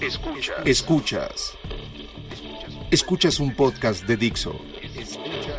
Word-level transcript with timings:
Escuchas. 0.00 0.64
Escuchas. 0.64 1.58
Escuchas 2.92 3.40
un 3.40 3.52
podcast 3.56 4.06
de 4.06 4.16
Dixo. 4.16 4.54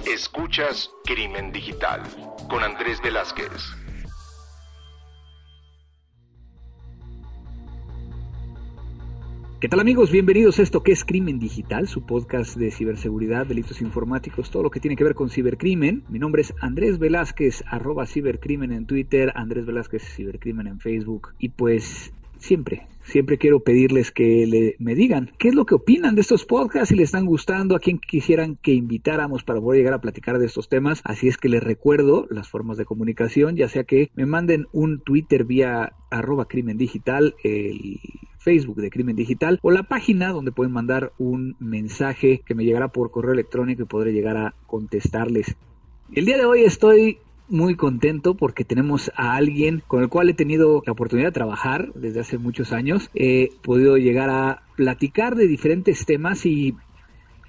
Escuchas 0.07 0.89
Crimen 1.03 1.51
Digital 1.51 2.03
con 2.49 2.63
Andrés 2.63 3.01
Velázquez. 3.03 3.49
¿Qué 9.59 9.67
tal 9.67 9.81
amigos? 9.81 10.09
Bienvenidos 10.09 10.57
a 10.59 10.61
esto 10.61 10.83
que 10.83 10.93
es 10.93 11.03
Crimen 11.03 11.37
Digital, 11.37 11.89
su 11.89 12.05
podcast 12.05 12.55
de 12.55 12.71
ciberseguridad, 12.71 13.45
delitos 13.45 13.81
informáticos, 13.81 14.49
todo 14.49 14.63
lo 14.63 14.71
que 14.71 14.79
tiene 14.79 14.95
que 14.95 15.03
ver 15.03 15.15
con 15.15 15.29
cibercrimen. 15.29 16.05
Mi 16.07 16.17
nombre 16.17 16.43
es 16.43 16.53
Andrés 16.61 16.97
Velázquez, 16.97 17.61
arroba 17.67 18.05
cibercrimen 18.05 18.71
en 18.71 18.85
Twitter, 18.85 19.33
Andrés 19.35 19.65
Velázquez 19.65 20.01
cibercrimen 20.01 20.67
en 20.67 20.79
Facebook. 20.79 21.33
Y 21.39 21.49
pues 21.49 22.13
siempre, 22.39 22.87
siempre 23.03 23.37
quiero 23.37 23.61
pedirles 23.61 24.11
que 24.11 24.45
le, 24.47 24.75
me 24.79 24.95
digan 24.95 25.31
qué 25.37 25.49
es 25.49 25.55
lo 25.55 25.65
que 25.65 25.75
opinan 25.75 26.15
de 26.15 26.21
estos 26.21 26.45
podcasts, 26.45 26.89
si 26.89 26.95
les 26.95 27.05
están 27.05 27.25
gustando, 27.25 27.75
a 27.75 27.79
quién 27.79 27.99
quisieran 27.99 28.57
que 28.61 28.73
invitáramos 28.73 29.43
para 29.43 29.61
poder 29.61 29.79
llegar 29.79 29.93
a 29.93 30.01
platicar 30.01 30.39
de 30.39 30.45
estos 30.45 30.69
temas. 30.69 31.01
Así 31.03 31.27
es 31.27 31.37
que 31.37 31.49
les 31.49 31.63
recuerdo 31.63 32.27
las 32.29 32.49
formas 32.49 32.77
de 32.77 32.85
comunicación, 32.85 33.55
ya 33.55 33.69
sea 33.69 33.83
que 33.83 34.09
me 34.15 34.25
manden 34.25 34.67
un 34.71 35.01
Twitter 35.01 35.43
vía 35.43 35.93
arroba 36.09 36.47
crimen 36.47 36.77
digital, 36.77 37.35
el 37.43 37.99
Facebook 38.39 38.77
de 38.77 38.89
Crimen 38.89 39.15
Digital 39.15 39.59
o 39.61 39.69
la 39.69 39.83
página 39.83 40.31
donde 40.31 40.51
pueden 40.51 40.71
mandar 40.71 41.11
un 41.17 41.55
mensaje 41.59 42.41
que 42.45 42.55
me 42.55 42.63
llegará 42.63 42.87
por 42.87 43.11
correo 43.11 43.33
electrónico 43.33 43.83
y 43.83 43.85
podré 43.85 44.13
llegar 44.13 44.37
a 44.37 44.55
contestarles. 44.65 45.55
El 46.11 46.25
día 46.25 46.37
de 46.37 46.45
hoy 46.45 46.63
estoy 46.63 47.19
muy 47.49 47.75
contento 47.75 48.35
porque 48.35 48.63
tenemos 48.63 49.11
a 49.15 49.35
alguien 49.35 49.83
con 49.87 50.01
el 50.01 50.09
cual 50.09 50.29
he 50.29 50.33
tenido 50.33 50.83
la 50.85 50.93
oportunidad 50.93 51.29
de 51.29 51.33
trabajar 51.33 51.91
desde 51.93 52.21
hace 52.21 52.37
muchos 52.37 52.71
años. 52.71 53.09
He 53.13 53.49
podido 53.61 53.97
llegar 53.97 54.29
a 54.29 54.63
platicar 54.75 55.35
de 55.35 55.47
diferentes 55.47 56.05
temas 56.05 56.45
y 56.45 56.75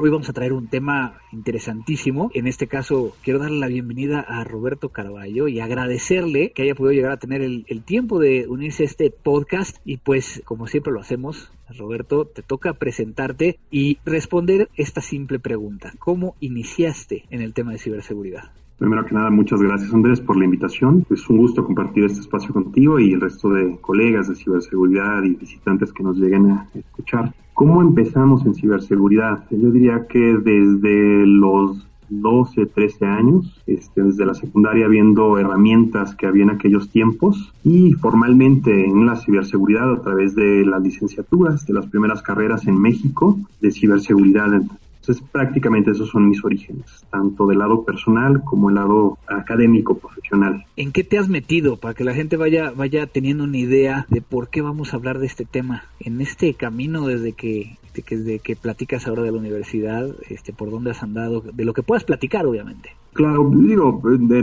Hoy 0.02 0.08
vamos 0.08 0.30
a 0.30 0.32
traer 0.32 0.54
un 0.54 0.66
tema 0.66 1.20
interesantísimo. 1.30 2.30
En 2.32 2.46
este 2.46 2.66
caso, 2.66 3.14
quiero 3.22 3.38
darle 3.38 3.58
la 3.58 3.66
bienvenida 3.66 4.20
a 4.20 4.44
Roberto 4.44 4.88
Carballo 4.88 5.46
y 5.46 5.60
agradecerle 5.60 6.52
que 6.52 6.62
haya 6.62 6.74
podido 6.74 6.94
llegar 6.94 7.12
a 7.12 7.18
tener 7.18 7.42
el, 7.42 7.66
el, 7.68 7.82
tiempo 7.82 8.18
de 8.18 8.48
unirse 8.48 8.84
a 8.84 8.86
este 8.86 9.10
podcast. 9.10 9.76
Y 9.84 9.98
pues, 9.98 10.40
como 10.46 10.68
siempre 10.68 10.90
lo 10.90 11.00
hacemos, 11.00 11.52
Roberto, 11.76 12.24
te 12.24 12.40
toca 12.40 12.72
presentarte 12.72 13.58
y 13.70 13.98
responder 14.06 14.70
esta 14.74 15.02
simple 15.02 15.38
pregunta. 15.38 15.92
¿Cómo 15.98 16.34
iniciaste 16.40 17.26
en 17.28 17.42
el 17.42 17.52
tema 17.52 17.72
de 17.72 17.78
ciberseguridad? 17.78 18.52
Primero 18.80 19.04
que 19.04 19.14
nada, 19.14 19.28
muchas 19.28 19.60
gracias 19.60 19.92
Andrés 19.92 20.22
por 20.22 20.38
la 20.38 20.46
invitación. 20.46 21.04
Es 21.10 21.28
un 21.28 21.36
gusto 21.36 21.62
compartir 21.62 22.04
este 22.04 22.20
espacio 22.20 22.54
contigo 22.54 22.98
y 22.98 23.12
el 23.12 23.20
resto 23.20 23.50
de 23.50 23.76
colegas 23.78 24.28
de 24.28 24.34
ciberseguridad 24.34 25.22
y 25.22 25.34
visitantes 25.34 25.92
que 25.92 26.02
nos 26.02 26.16
lleguen 26.16 26.46
a 26.46 26.66
escuchar. 26.74 27.34
¿Cómo 27.52 27.82
empezamos 27.82 28.46
en 28.46 28.54
ciberseguridad? 28.54 29.44
Yo 29.50 29.70
diría 29.70 30.06
que 30.06 30.18
desde 30.18 31.26
los 31.26 31.86
12, 32.08 32.64
13 32.64 33.04
años, 33.04 33.62
este, 33.66 34.02
desde 34.02 34.24
la 34.24 34.32
secundaria 34.32 34.88
viendo 34.88 35.38
herramientas 35.38 36.14
que 36.14 36.26
había 36.26 36.44
en 36.44 36.50
aquellos 36.50 36.88
tiempos 36.88 37.52
y 37.62 37.92
formalmente 37.92 38.86
en 38.86 39.04
la 39.04 39.16
ciberseguridad 39.16 39.92
a 39.92 40.00
través 40.00 40.34
de 40.34 40.64
las 40.64 40.82
licenciaturas, 40.82 41.66
de 41.66 41.74
las 41.74 41.86
primeras 41.86 42.22
carreras 42.22 42.66
en 42.66 42.80
México 42.80 43.38
de 43.60 43.72
ciberseguridad 43.72 44.62
entonces, 45.10 45.28
prácticamente 45.32 45.90
esos 45.90 46.08
son 46.08 46.28
mis 46.28 46.44
orígenes, 46.44 47.04
tanto 47.10 47.44
del 47.48 47.58
lado 47.58 47.84
personal 47.84 48.44
como 48.44 48.68
el 48.68 48.76
lado 48.76 49.18
académico, 49.26 49.98
profesional. 49.98 50.64
¿En 50.76 50.92
qué 50.92 51.02
te 51.02 51.18
has 51.18 51.28
metido 51.28 51.78
para 51.78 51.94
que 51.94 52.04
la 52.04 52.14
gente 52.14 52.36
vaya, 52.36 52.70
vaya 52.70 53.08
teniendo 53.08 53.42
una 53.42 53.56
idea 53.56 54.06
de 54.08 54.22
por 54.22 54.50
qué 54.50 54.62
vamos 54.62 54.92
a 54.92 54.98
hablar 54.98 55.18
de 55.18 55.26
este 55.26 55.44
tema? 55.44 55.84
En 55.98 56.20
este 56.20 56.54
camino 56.54 57.08
desde 57.08 57.32
que, 57.32 57.76
desde 57.92 58.38
que 58.38 58.54
platicas 58.54 59.08
ahora 59.08 59.22
de 59.22 59.32
la 59.32 59.38
universidad, 59.38 60.14
este, 60.28 60.52
por 60.52 60.70
dónde 60.70 60.92
has 60.92 61.02
andado, 61.02 61.40
de 61.40 61.64
lo 61.64 61.74
que 61.74 61.82
puedas 61.82 62.04
platicar, 62.04 62.46
obviamente. 62.46 62.90
Claro, 63.12 63.50
digo, 63.52 64.00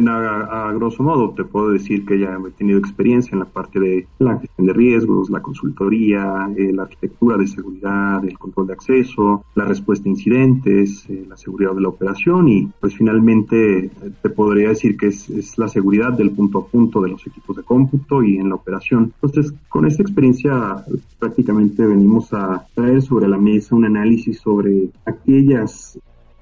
a, 0.10 0.72
grosso 0.74 1.02
modo 1.02 1.32
te 1.32 1.46
puedo 1.46 1.70
decir 1.70 2.06
que 2.06 2.20
ya 2.20 2.38
he 2.38 2.52
tenido 2.52 2.78
experiencia 2.78 3.32
en 3.32 3.40
la 3.40 3.46
parte 3.46 3.80
de 3.80 4.08
la 4.20 4.38
gestión 4.38 4.68
de 4.68 4.74
riesgos, 4.74 5.30
la 5.30 5.42
consultoría, 5.42 6.50
eh, 6.56 6.74
la 6.74 6.84
arquitectura 6.84 7.38
de 7.38 7.48
seguridad, 7.48 8.24
el 8.26 8.38
control 8.38 8.68
de 8.68 8.74
acceso, 8.74 9.46
la 9.56 9.66
respuesta 9.66 10.08
a 10.08 10.12
incidentes, 10.12 11.10
eh, 11.10 11.26
la 11.28 11.38
seguridad 11.38 11.74
de 11.74 11.82
la 11.82 11.90
operación 11.90 12.50
y 12.50 12.70
pues 12.80 12.94
finalmente 12.96 13.86
eh, 13.86 13.92
te 14.22 14.30
podría 14.30 14.70
decir 14.70 14.98
que 14.98 15.08
es, 15.08 15.30
es, 15.30 15.58
la 15.58 15.70
seguridad 15.70 16.14
del 16.14 16.32
punto 16.32 16.60
a 16.60 16.68
punto 16.68 17.02
de 17.02 17.10
los 17.10 17.26
equipos 17.26 17.56
de 17.56 17.64
cómputo 17.64 18.22
y 18.22 18.38
en 18.38 18.50
la 18.50 18.56
operación. 18.56 19.14
Entonces, 19.22 19.54
con 19.70 19.86
esta 19.86 20.04
experiencia 20.04 20.84
prácticamente 21.20 21.86
venimos 21.86 22.34
a 22.34 22.66
traer 22.76 23.02
sobre 23.02 23.30
la 23.30 23.38
mesa 23.38 23.76
un 23.76 23.86
análisis 23.86 24.40
sobre 24.40 24.90
aquellas 25.06 25.98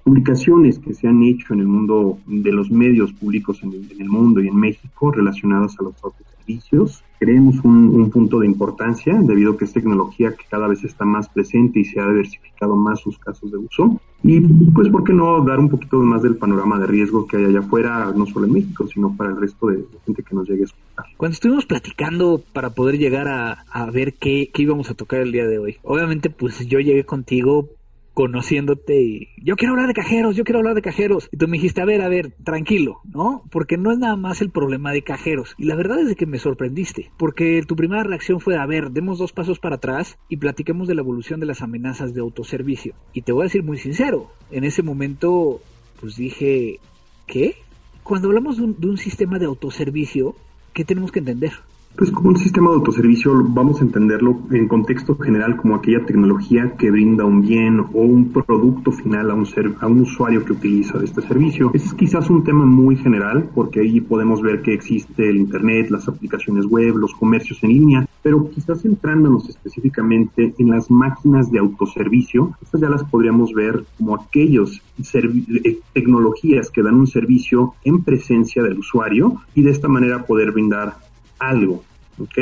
publicaciones 0.06 0.78
que 0.78 0.94
se 0.94 1.08
han 1.08 1.24
hecho 1.24 1.56
en 1.56 1.62
el 1.62 1.68
mundo 1.68 2.20
de 2.28 2.52
los 2.52 2.70
medios 2.70 3.12
públicos 3.14 3.60
en 3.64 3.74
el, 3.74 4.08
mundo 4.08 4.40
y 4.40 4.48
en 4.48 4.56
México 4.56 5.12
relacionadas 5.12 5.76
a 5.80 5.84
los 5.84 5.96
autoservicios. 6.04 7.04
Creemos 7.18 7.56
un, 7.64 7.88
un, 7.88 8.12
punto 8.12 8.40
de 8.40 8.46
importancia 8.46 9.20
debido 9.20 9.54
a 9.54 9.58
que 9.58 9.66
es 9.66 9.74
tecnología 9.74 10.36
que 10.36 10.46
cada 10.48 10.68
vez 10.68 10.84
está 10.84 11.06
más 11.06 11.28
presente 11.30 11.80
y 11.80 11.86
se 11.86 12.00
ha 12.00 12.08
diversificado 12.08 12.76
más 12.76 13.00
sus 13.00 13.18
casos 13.18 13.52
de 13.52 13.58
uso. 13.58 14.00
Y 14.22 14.42
pues, 14.42 14.90
¿por 14.90 15.04
qué 15.04 15.12
no 15.12 15.44
dar 15.44 15.58
un 15.58 15.70
poquito 15.70 15.98
más 15.98 16.22
del 16.22 16.36
panorama 16.36 16.78
de 16.78 16.86
riesgo 16.86 17.26
que 17.26 17.38
hay 17.38 17.46
allá 17.46 17.60
afuera, 17.62 18.14
no 18.16 18.28
solo 18.28 18.46
en 18.46 18.54
México, 18.54 18.86
sino 18.88 19.18
para 19.18 19.32
el 19.32 19.38
resto 19.42 19.68
de 19.68 19.86
gente 20.06 20.22
que 20.22 20.36
nos 20.36 20.48
llegue 20.48 20.62
a 20.62 20.66
escuchar? 20.66 21.06
Cuando 21.18 21.34
estuvimos 21.34 21.66
platicando 21.66 22.44
para 22.54 22.70
poder 22.76 23.00
llegar 23.00 23.28
a, 23.28 23.66
a 23.72 23.90
ver 23.90 24.14
qué, 24.14 24.52
qué 24.54 24.62
íbamos 24.62 24.92
a 24.92 24.94
tocar 24.94 25.22
el 25.22 25.32
día 25.32 25.48
de 25.48 25.58
hoy, 25.58 25.78
obviamente 25.82 26.30
pues 26.30 26.68
yo 26.68 26.80
llegué 26.80 27.06
contigo 27.06 27.70
conociéndote 28.16 29.02
y 29.02 29.28
yo 29.44 29.58
quiero 29.58 29.74
hablar 29.74 29.88
de 29.88 29.94
cajeros, 29.94 30.36
yo 30.36 30.44
quiero 30.44 30.60
hablar 30.60 30.74
de 30.74 30.82
cajeros. 30.82 31.30
Y 31.32 31.38
tú 31.38 31.48
me 31.48 31.58
dijiste, 31.58 31.82
a 31.82 31.86
ver, 31.86 32.02
a 32.02 32.08
ver, 32.08 32.32
tranquilo, 32.44 33.02
¿no? 33.04 33.44
Porque 33.52 33.78
no 33.78 33.92
es 33.92 34.00
nada 34.00 34.16
más 34.16 34.42
el 34.42 34.50
problema 34.50 34.92
de 34.92 35.04
cajeros. 35.04 35.54
Y 35.58 35.66
la 35.66 35.76
verdad 35.76 36.00
es 36.00 36.16
que 36.16 36.26
me 36.26 36.40
sorprendiste, 36.40 37.12
porque 37.18 37.62
tu 37.68 37.76
primera 37.76 38.04
reacción 38.04 38.40
fue, 38.40 38.58
a 38.58 38.66
ver, 38.66 38.90
demos 38.92 39.20
dos 39.20 39.34
pasos 39.34 39.60
para 39.60 39.76
atrás 39.76 40.18
y 40.30 40.38
platiquemos 40.38 40.88
de 40.88 40.96
la 40.96 41.02
evolución 41.02 41.40
de 41.40 41.46
las 41.46 41.62
amenazas 41.62 42.14
de 42.14 42.22
autoservicio. 42.22 42.96
Y 43.14 43.22
te 43.22 43.34
voy 43.34 43.44
a 43.44 43.44
decir 43.44 43.64
muy 43.64 43.78
sincero, 43.78 44.32
en 44.50 44.64
ese 44.64 44.82
momento, 44.82 45.62
pues 46.00 46.16
dije, 46.16 46.80
¿qué? 47.28 47.58
Cuando 48.04 48.30
hablamos 48.30 48.58
de 48.58 48.64
un, 48.64 48.80
de 48.80 48.88
un 48.88 48.98
sistema 48.98 49.40
de 49.40 49.46
autoservicio, 49.46 50.36
¿qué 50.74 50.86
tenemos 50.86 51.12
que 51.12 51.20
entender? 51.20 51.52
Pues 51.98 52.12
como 52.12 52.28
un 52.28 52.38
sistema 52.38 52.72
de 52.72 52.76
autoservicio 52.76 53.32
vamos 53.48 53.80
a 53.80 53.86
entenderlo 53.86 54.42
en 54.52 54.68
contexto 54.68 55.18
general 55.18 55.56
como 55.56 55.76
aquella 55.76 56.06
tecnología 56.06 56.74
que 56.78 56.92
brinda 56.92 57.24
un 57.24 57.42
bien 57.42 57.80
o 57.80 58.02
un 58.02 58.34
producto 58.34 58.92
final 58.92 59.32
a 59.32 59.34
un, 59.34 59.46
ser, 59.46 59.74
a 59.80 59.88
un 59.88 60.02
usuario 60.02 60.44
que 60.44 60.52
utiliza 60.52 61.02
este 61.02 61.22
servicio. 61.22 61.72
Es 61.74 61.94
quizás 61.94 62.30
un 62.30 62.44
tema 62.44 62.66
muy 62.66 62.98
general 62.98 63.50
porque 63.56 63.80
ahí 63.80 64.02
podemos 64.02 64.42
ver 64.42 64.62
que 64.62 64.74
existe 64.74 65.30
el 65.30 65.38
Internet, 65.38 65.90
las 65.90 66.10
aplicaciones 66.10 66.66
web, 66.66 66.98
los 66.98 67.14
comercios 67.16 67.64
en 67.64 67.70
línea, 67.70 68.10
pero 68.22 68.50
quizás 68.50 68.82
centrándonos 68.82 69.48
específicamente 69.48 70.54
en 70.58 70.72
las 70.72 70.92
máquinas 70.92 71.50
de 71.50 71.60
autoservicio, 71.60 72.58
estas 72.62 72.82
ya 72.82 72.90
las 72.90 73.06
podríamos 73.06 73.54
ver 73.54 73.86
como 73.98 74.16
aquellos 74.16 74.82
eh, 75.14 75.80
tecnologías 75.94 76.70
que 76.72 76.84
dan 76.84 76.96
un 76.96 77.08
servicio 77.08 77.76
en 77.86 78.04
presencia 78.04 78.64
del 78.64 78.80
usuario 78.80 79.38
y 79.54 79.62
de 79.62 79.72
esta 79.72 79.88
manera 79.88 80.26
poder 80.26 80.52
brindar 80.52 81.05
algo, 81.50 81.84
¿ok? 82.20 82.38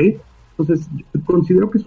Entonces, 0.58 0.88
considero 1.26 1.70
que 1.70 1.80
es, 1.80 1.86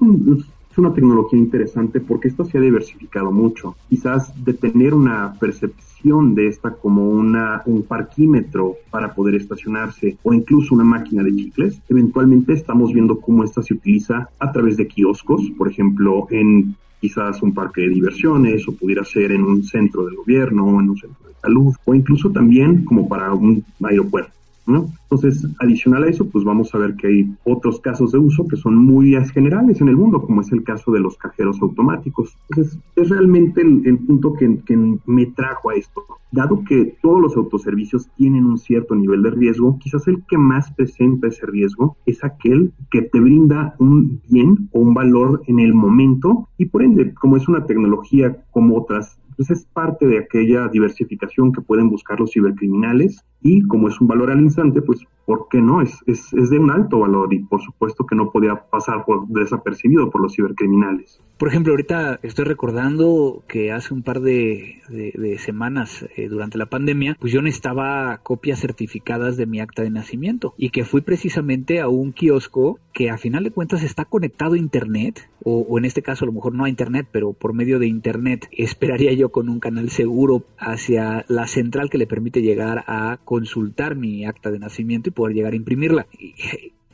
una 0.78 0.92
tecnología 0.92 1.38
interesante 1.38 2.00
porque 2.00 2.28
esto 2.28 2.44
se 2.44 2.58
ha 2.58 2.60
diversificado 2.60 3.32
mucho. 3.32 3.76
Quizás 3.88 4.32
de 4.44 4.52
tener 4.52 4.92
una 4.92 5.32
percepción 5.40 6.34
de 6.34 6.48
esta 6.48 6.72
como 6.72 7.08
una, 7.08 7.62
un 7.64 7.82
parquímetro 7.82 8.74
para 8.90 9.14
poder 9.14 9.36
estacionarse 9.36 10.18
o 10.22 10.34
incluso 10.34 10.74
una 10.74 10.84
máquina 10.84 11.22
de 11.22 11.34
chicles, 11.34 11.80
eventualmente 11.88 12.52
estamos 12.52 12.92
viendo 12.92 13.18
cómo 13.20 13.42
esta 13.42 13.62
se 13.62 13.72
utiliza 13.72 14.28
a 14.38 14.52
través 14.52 14.76
de 14.76 14.86
kioscos, 14.86 15.50
por 15.56 15.70
ejemplo, 15.70 16.26
en 16.30 16.76
quizás 17.00 17.42
un 17.42 17.54
parque 17.54 17.82
de 17.82 17.88
diversiones 17.88 18.68
o 18.68 18.72
pudiera 18.72 19.04
ser 19.04 19.32
en 19.32 19.44
un 19.44 19.64
centro 19.64 20.04
del 20.04 20.16
gobierno, 20.16 20.66
o 20.66 20.80
en 20.80 20.90
un 20.90 20.96
centro 20.98 21.28
de 21.28 21.34
salud 21.40 21.74
o 21.84 21.94
incluso 21.94 22.30
también 22.30 22.84
como 22.84 23.08
para 23.08 23.32
un 23.32 23.64
aeropuerto. 23.82 24.32
Entonces, 24.66 25.46
adicional 25.60 26.04
a 26.04 26.08
eso, 26.08 26.28
pues 26.28 26.44
vamos 26.44 26.74
a 26.74 26.78
ver 26.78 26.96
que 26.96 27.06
hay 27.06 27.34
otros 27.44 27.80
casos 27.80 28.12
de 28.12 28.18
uso 28.18 28.46
que 28.48 28.56
son 28.56 28.76
muy 28.76 29.16
generales 29.32 29.80
en 29.80 29.88
el 29.88 29.96
mundo, 29.96 30.22
como 30.22 30.40
es 30.40 30.52
el 30.52 30.64
caso 30.64 30.90
de 30.92 31.00
los 31.00 31.16
cajeros 31.16 31.60
automáticos. 31.62 32.36
Entonces, 32.50 32.78
es 32.96 33.08
realmente 33.08 33.62
el, 33.62 33.98
punto 33.98 34.34
que, 34.34 34.58
que, 34.64 34.76
me 35.06 35.26
trajo 35.26 35.70
a 35.70 35.74
esto. 35.74 36.04
Dado 36.32 36.64
que 36.64 36.96
todos 37.00 37.22
los 37.22 37.36
autoservicios 37.36 38.08
tienen 38.16 38.44
un 38.44 38.58
cierto 38.58 38.94
nivel 38.94 39.22
de 39.22 39.30
riesgo, 39.30 39.78
quizás 39.78 40.06
el 40.08 40.24
que 40.28 40.36
más 40.36 40.72
presenta 40.72 41.28
ese 41.28 41.46
riesgo 41.46 41.96
es 42.04 42.24
aquel 42.24 42.72
que 42.90 43.02
te 43.02 43.20
brinda 43.20 43.76
un 43.78 44.20
bien 44.28 44.68
o 44.72 44.80
un 44.80 44.92
valor 44.92 45.42
en 45.46 45.60
el 45.60 45.72
momento 45.72 46.48
y 46.58 46.66
por 46.66 46.82
ende, 46.82 47.14
como 47.14 47.36
es 47.36 47.48
una 47.48 47.64
tecnología 47.64 48.44
como 48.50 48.76
otras 48.76 49.18
Entonces 49.38 49.58
es 49.58 49.66
parte 49.66 50.06
de 50.06 50.18
aquella 50.18 50.66
diversificación 50.68 51.52
que 51.52 51.60
pueden 51.60 51.90
buscar 51.90 52.18
los 52.18 52.32
cibercriminales 52.32 53.22
y 53.42 53.62
como 53.68 53.88
es 53.88 54.00
un 54.00 54.08
valor 54.08 54.30
al 54.30 54.40
instante, 54.40 54.80
pues 54.80 55.04
¿por 55.26 55.48
qué 55.50 55.60
no? 55.60 55.82
Es, 55.82 55.98
es, 56.06 56.32
es, 56.32 56.48
de 56.48 56.58
un 56.58 56.70
alto 56.70 57.00
valor 57.00 57.34
y 57.34 57.40
por 57.40 57.60
supuesto 57.60 58.06
que 58.06 58.16
no 58.16 58.30
podía 58.30 58.54
pasar 58.70 59.04
por 59.04 59.28
desapercibido 59.28 60.08
por 60.08 60.22
los 60.22 60.34
cibercriminales. 60.34 61.20
Por 61.38 61.48
ejemplo, 61.48 61.74
ahorita 61.74 62.18
estoy 62.22 62.46
recordando 62.46 63.44
que 63.46 63.70
hace 63.70 63.92
un 63.92 64.02
par 64.02 64.20
de, 64.20 64.80
de, 64.88 65.38
semanas 65.38 66.06
eh, 66.16 66.28
durante 66.28 66.56
la 66.56 66.64
pandemia, 66.64 67.14
pues 67.20 67.30
yo 67.30 67.42
necesitaba 67.42 68.22
copias 68.22 68.60
certificadas 68.60 69.36
de 69.36 69.44
mi 69.44 69.60
acta 69.60 69.82
de 69.82 69.90
nacimiento 69.90 70.54
y 70.56 70.70
que 70.70 70.86
fui 70.86 71.02
precisamente 71.02 71.80
a 71.80 71.88
un 71.88 72.12
kiosco 72.12 72.80
que 72.94 73.10
a 73.10 73.18
final 73.18 73.44
de 73.44 73.50
cuentas 73.50 73.82
está 73.82 74.06
conectado 74.06 74.54
a 74.54 74.58
internet 74.58 75.28
o, 75.42 75.58
o 75.60 75.76
en 75.76 75.84
este 75.84 76.00
caso 76.00 76.24
a 76.24 76.26
lo 76.26 76.32
mejor 76.32 76.54
no 76.54 76.64
a 76.64 76.70
internet, 76.70 77.06
pero 77.12 77.34
por 77.34 77.52
medio 77.52 77.78
de 77.78 77.86
internet 77.86 78.48
esperaría 78.56 79.12
yo 79.12 79.28
con 79.30 79.50
un 79.50 79.60
canal 79.60 79.90
seguro 79.90 80.46
hacia 80.56 81.26
la 81.28 81.46
central 81.48 81.90
que 81.90 81.98
le 81.98 82.06
permite 82.06 82.40
llegar 82.40 82.82
a 82.86 83.18
consultar 83.26 83.94
mi 83.94 84.24
acta 84.24 84.50
de 84.50 84.58
nacimiento 84.58 85.10
y 85.10 85.12
poder 85.12 85.36
llegar 85.36 85.52
a 85.52 85.56
imprimirla 85.56 86.06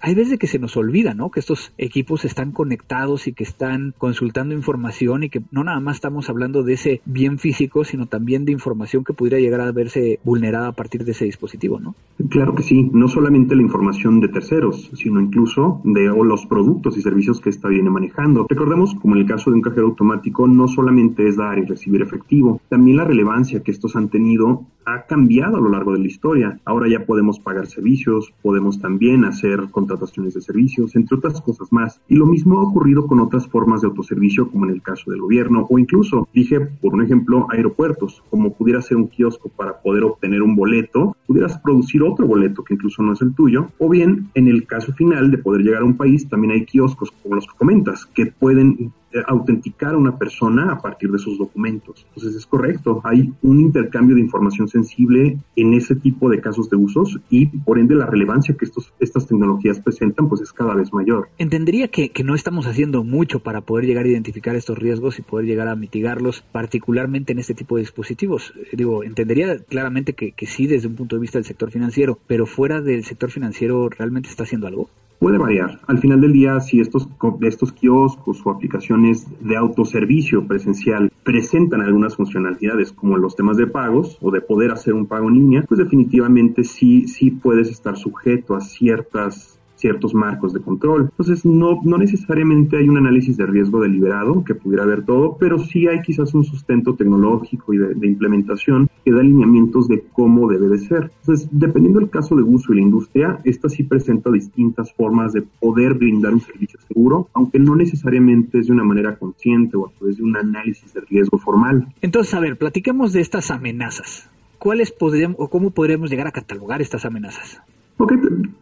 hay 0.03 0.15
veces 0.15 0.39
que 0.39 0.49
se 0.49 0.59
nos 0.59 0.77
olvida, 0.77 1.15
¿no? 1.15 1.31
Que 1.31 1.39
estos 1.39 1.73
equipos 1.79 2.25
están 2.25 2.51
conectados 2.51 3.29
y 3.29 3.33
que 3.33 3.45
están 3.45 3.95
consultando 3.97 4.53
información 4.53 5.23
y 5.23 5.31
que 5.31 5.43
no 5.53 5.63
nada 5.63 5.79
más 5.79 5.97
estamos 5.97 6.29
hablando 6.29 6.65
de 6.65 6.73
ese 6.73 7.01
bien 7.05 7.39
físico, 7.39 7.85
sino 7.85 8.07
también 8.07 8.45
de 8.45 8.51
información 8.51 9.05
que 9.05 9.13
pudiera 9.13 9.39
llegar 9.39 9.61
a 9.61 9.71
verse 9.71 10.19
vulnerada 10.25 10.69
a 10.69 10.73
partir 10.73 11.05
de 11.05 11.13
ese 11.13 11.25
dispositivo, 11.25 11.79
¿no? 11.79 11.95
Claro 12.31 12.57
que 12.57 12.65
sí, 12.65 12.91
no 12.93 13.07
solamente 13.07 13.55
la 13.55 13.63
información 13.63 14.21
de 14.21 14.29
terceros, 14.29 14.91
sino 14.95 15.21
incluso 15.21 15.81
de 15.85 16.07
los 16.07 16.47
productos 16.47 16.97
y 16.97 17.03
servicios 17.03 17.41
que 17.41 17.51
ésta 17.51 17.69
viene 17.69 17.89
manejando. 17.89 18.47
Recordemos, 18.49 18.97
como 18.97 19.15
en 19.15 19.23
el 19.23 19.29
caso 19.29 19.51
de 19.51 19.57
un 19.57 19.63
cajero 19.63 19.87
automático, 19.87 20.49
no 20.49 20.67
solamente 20.67 21.29
es 21.29 21.37
dar 21.37 21.59
y 21.61 21.65
recibir 21.65 22.03
efectivo, 22.03 22.61
también 22.69 22.97
la 22.97 23.05
relevancia 23.05 23.63
que 23.63 23.71
estos 23.71 23.95
han 23.95 24.09
tenido 24.09 24.67
ha 24.85 25.07
cambiado 25.07 25.57
a 25.57 25.61
lo 25.61 25.71
largo 25.71 25.93
de 25.93 26.01
la 26.01 26.07
historia. 26.07 26.59
Ahora 26.65 26.89
ya 26.89 27.07
podemos 27.07 27.39
pagar 27.39 27.67
servicios, 27.67 28.33
podemos 28.43 28.81
también 28.81 29.25
hacer 29.25 29.69
de 30.01 30.41
servicios, 30.41 30.97
entre 30.97 31.17
otras 31.17 31.41
cosas 31.41 31.73
más. 31.73 32.01
Y 32.09 32.17
lo 32.17 32.27
mismo 32.27 32.59
ha 32.59 32.63
ocurrido 32.63 33.07
con 33.07 33.21
otras 33.21 33.47
formas 33.47 33.81
de 33.81 33.89
autoservicio, 33.89 34.51
como 34.51 34.67
en 34.67 34.73
el 34.73 34.83
caso 34.83 35.11
del 35.11 35.21
gobierno, 35.21 35.67
o 35.69 35.79
incluso, 35.79 36.29
dije, 36.33 36.61
por 36.61 36.95
un 36.95 37.03
ejemplo, 37.03 37.47
aeropuertos, 37.51 38.23
como 38.31 38.53
pudiera 38.53 38.83
ser 38.83 38.97
un 38.97 39.09
kiosco 39.09 39.49
para 39.49 39.81
poder 39.81 40.05
obtener 40.05 40.43
un 40.43 40.57
boleto, 40.57 41.17
pudieras 41.27 41.59
producir 41.59 42.03
otro 42.03 42.27
boleto 42.27 42.65
que 42.65 42.75
incluso 42.75 43.03
no 43.03 43.13
es 43.13 43.23
el 43.23 43.35
tuyo, 43.35 43.69
o 43.79 43.89
bien, 43.89 44.31
en 44.35 44.49
el 44.49 44.67
caso 44.67 44.93
final 44.93 45.31
de 45.31 45.39
poder 45.39 45.63
llegar 45.63 45.83
a 45.83 45.87
un 45.87 45.97
país, 45.97 46.29
también 46.29 46.53
hay 46.53 46.65
kioscos, 46.65 47.11
como 47.23 47.37
los 47.37 47.47
que 47.47 47.57
comentas, 47.57 48.07
que 48.07 48.27
pueden 48.27 48.93
autenticar 49.27 49.95
a 49.95 49.99
una 49.99 50.19
persona 50.19 50.73
a 50.73 50.81
partir 50.81 51.11
de 51.11 51.19
sus 51.19 51.39
documentos. 51.39 52.07
Entonces 52.09 52.37
es 52.37 52.47
correcto, 52.47 53.01
hay 53.05 53.33
un 53.43 53.61
intercambio 53.61 54.17
de 54.17 54.23
información 54.23 54.69
sensible 54.69 55.39
en 55.57 55.75
ese 55.75 55.95
tipo 55.97 56.31
de 56.31 56.41
casos 56.41 56.69
de 56.71 56.77
usos 56.77 57.19
y 57.31 57.47
por 57.47 57.79
ende 57.79 57.95
la 57.95 58.07
relevancia 58.07 58.57
que 58.57 58.65
estos, 58.65 58.93
estas 59.01 59.27
tecnologías 59.27 59.81
presentan 59.81 60.29
pues 60.29 60.41
es 60.41 60.53
cada 60.53 60.75
vez 60.75 60.93
mayor. 60.93 61.29
Entendería 61.39 61.89
que, 61.89 62.11
que 62.11 62.25
no 62.25 62.35
estamos 62.35 62.67
haciendo 62.67 63.05
mucho 63.05 63.41
para 63.41 63.61
poder 63.61 63.87
llegar 63.87 64.05
a 64.05 64.09
identificar 64.09 64.57
estos 64.57 64.79
riesgos 64.79 65.19
y 65.19 65.23
poder 65.23 65.47
llegar 65.47 65.69
a 65.69 65.77
mitigarlos, 65.77 66.43
particularmente 66.53 67.33
en 67.33 67.39
este 67.39 67.55
tipo 67.55 67.77
de 67.77 67.83
dispositivos. 67.83 68.55
Eh, 68.57 68.77
digo, 68.77 69.05
entendería 69.05 69.59
claramente 69.59 70.15
que, 70.15 70.33
que 70.33 70.47
sí 70.47 70.67
desde 70.67 70.89
un 70.89 70.97
punto 70.97 71.17
de 71.17 71.21
vista 71.21 71.39
del 71.39 71.45
sector 71.45 71.71
financiero, 71.71 72.19
pero 72.27 72.47
fuera 72.47 72.81
del 72.81 73.05
sector 73.05 73.31
financiero 73.31 73.89
realmente 73.89 74.29
está 74.29 74.45
haciendo 74.45 74.67
algo. 74.67 74.91
Puede 75.23 75.39
variar. 75.39 75.79
Al 75.87 76.01
final 76.01 76.21
del 76.21 76.33
día, 76.33 76.59
si 76.59 76.81
estos, 76.81 77.09
estos 77.43 77.73
kioscos 77.73 78.45
o 78.45 78.51
aplicaciones 78.51 79.25
de 79.39 79.57
autoservicio 79.57 80.49
presencial 80.49 81.13
presentan 81.23 81.81
algunas 81.81 82.17
funcionalidades 82.17 82.91
como 82.91 83.17
los 83.17 83.37
temas 83.37 83.57
de 83.57 83.69
pagos 83.69 84.19
o 84.21 84.33
de 84.33 84.41
poder 84.41 84.73
hacer 84.73 84.95
un 84.95 85.07
pago 85.07 85.29
en 85.29 85.35
línea, 85.35 85.65
pues 85.69 85.79
definitivamente 85.79 86.65
sí, 86.65 87.07
sí 87.07 87.31
puedes 87.31 87.71
estar 87.71 87.97
sujeto 87.97 88.57
a 88.57 88.61
ciertas 88.61 89.52
ciertos 89.83 90.15
marcos 90.15 90.55
de 90.55 90.61
control. 90.61 91.09
Entonces, 91.11 91.45
no, 91.45 91.81
no 91.85 91.99
necesariamente 91.99 92.79
hay 92.79 92.89
un 92.89 92.97
análisis 92.97 93.37
de 93.37 93.47
riesgo 93.47 93.81
deliberado 93.81 94.45
que 94.45 94.55
pudiera 94.55 94.85
haber 94.85 95.05
todo, 95.05 95.37
pero 95.39 95.59
sí 95.59 95.89
hay 95.89 96.01
quizás 96.03 96.33
un 96.35 96.45
sustento 96.45 96.95
tecnológico 96.95 97.75
y 97.75 97.79
de, 97.79 98.07
implementación 98.07 98.89
que 99.05 99.11
da 99.11 99.21
alineamientos 99.21 99.89
de 99.89 100.05
cómo 100.13 100.49
debe 100.49 100.69
de 100.69 100.79
ser. 100.79 101.11
Entonces, 101.21 101.49
dependiendo 101.51 101.99
del 101.99 102.11
caso 102.11 102.37
de 102.37 102.43
uso 102.43 102.73
y 102.73 102.77
la 102.77 102.83
industria, 102.83 103.41
esta 103.45 103.69
sí 103.69 103.83
presenta 103.83 104.31
distintas 104.31 104.93
formas 104.93 105.33
de 105.33 105.43
poder 105.43 105.95
brindar 105.95 106.33
un 106.33 106.41
servicio 106.41 106.79
seguro, 106.87 107.29
aunque 107.35 107.59
no 107.59 107.75
necesariamente 107.75 108.61
es 108.61 108.69
de 108.69 108.73
una 108.73 108.85
manera 108.85 109.17
consciente 109.17 109.77
o 109.77 109.89
a 109.89 109.91
través 109.91 110.17
de 110.19 110.23
un 110.23 110.37
análisis 110.37 110.95
de 110.95 111.01
riesgo 111.01 111.39
formal. 111.39 111.89
Entonces, 112.01 112.33
a 112.35 112.41
ver, 112.41 112.57
platiquemos 112.57 113.13
de 113.13 113.21
estas 113.21 113.51
amenazas. 113.51 114.31
¿Cuáles 114.59 114.93
podríamos 114.93 115.37
o 115.41 115.49
cómo 115.49 115.73
podríamos 115.73 116.09
llegar 116.09 116.29
a 116.29 116.31
catalogar 116.31 116.81
estas 116.81 117.05
amenazas? 117.05 117.61
Ok, 118.03 118.15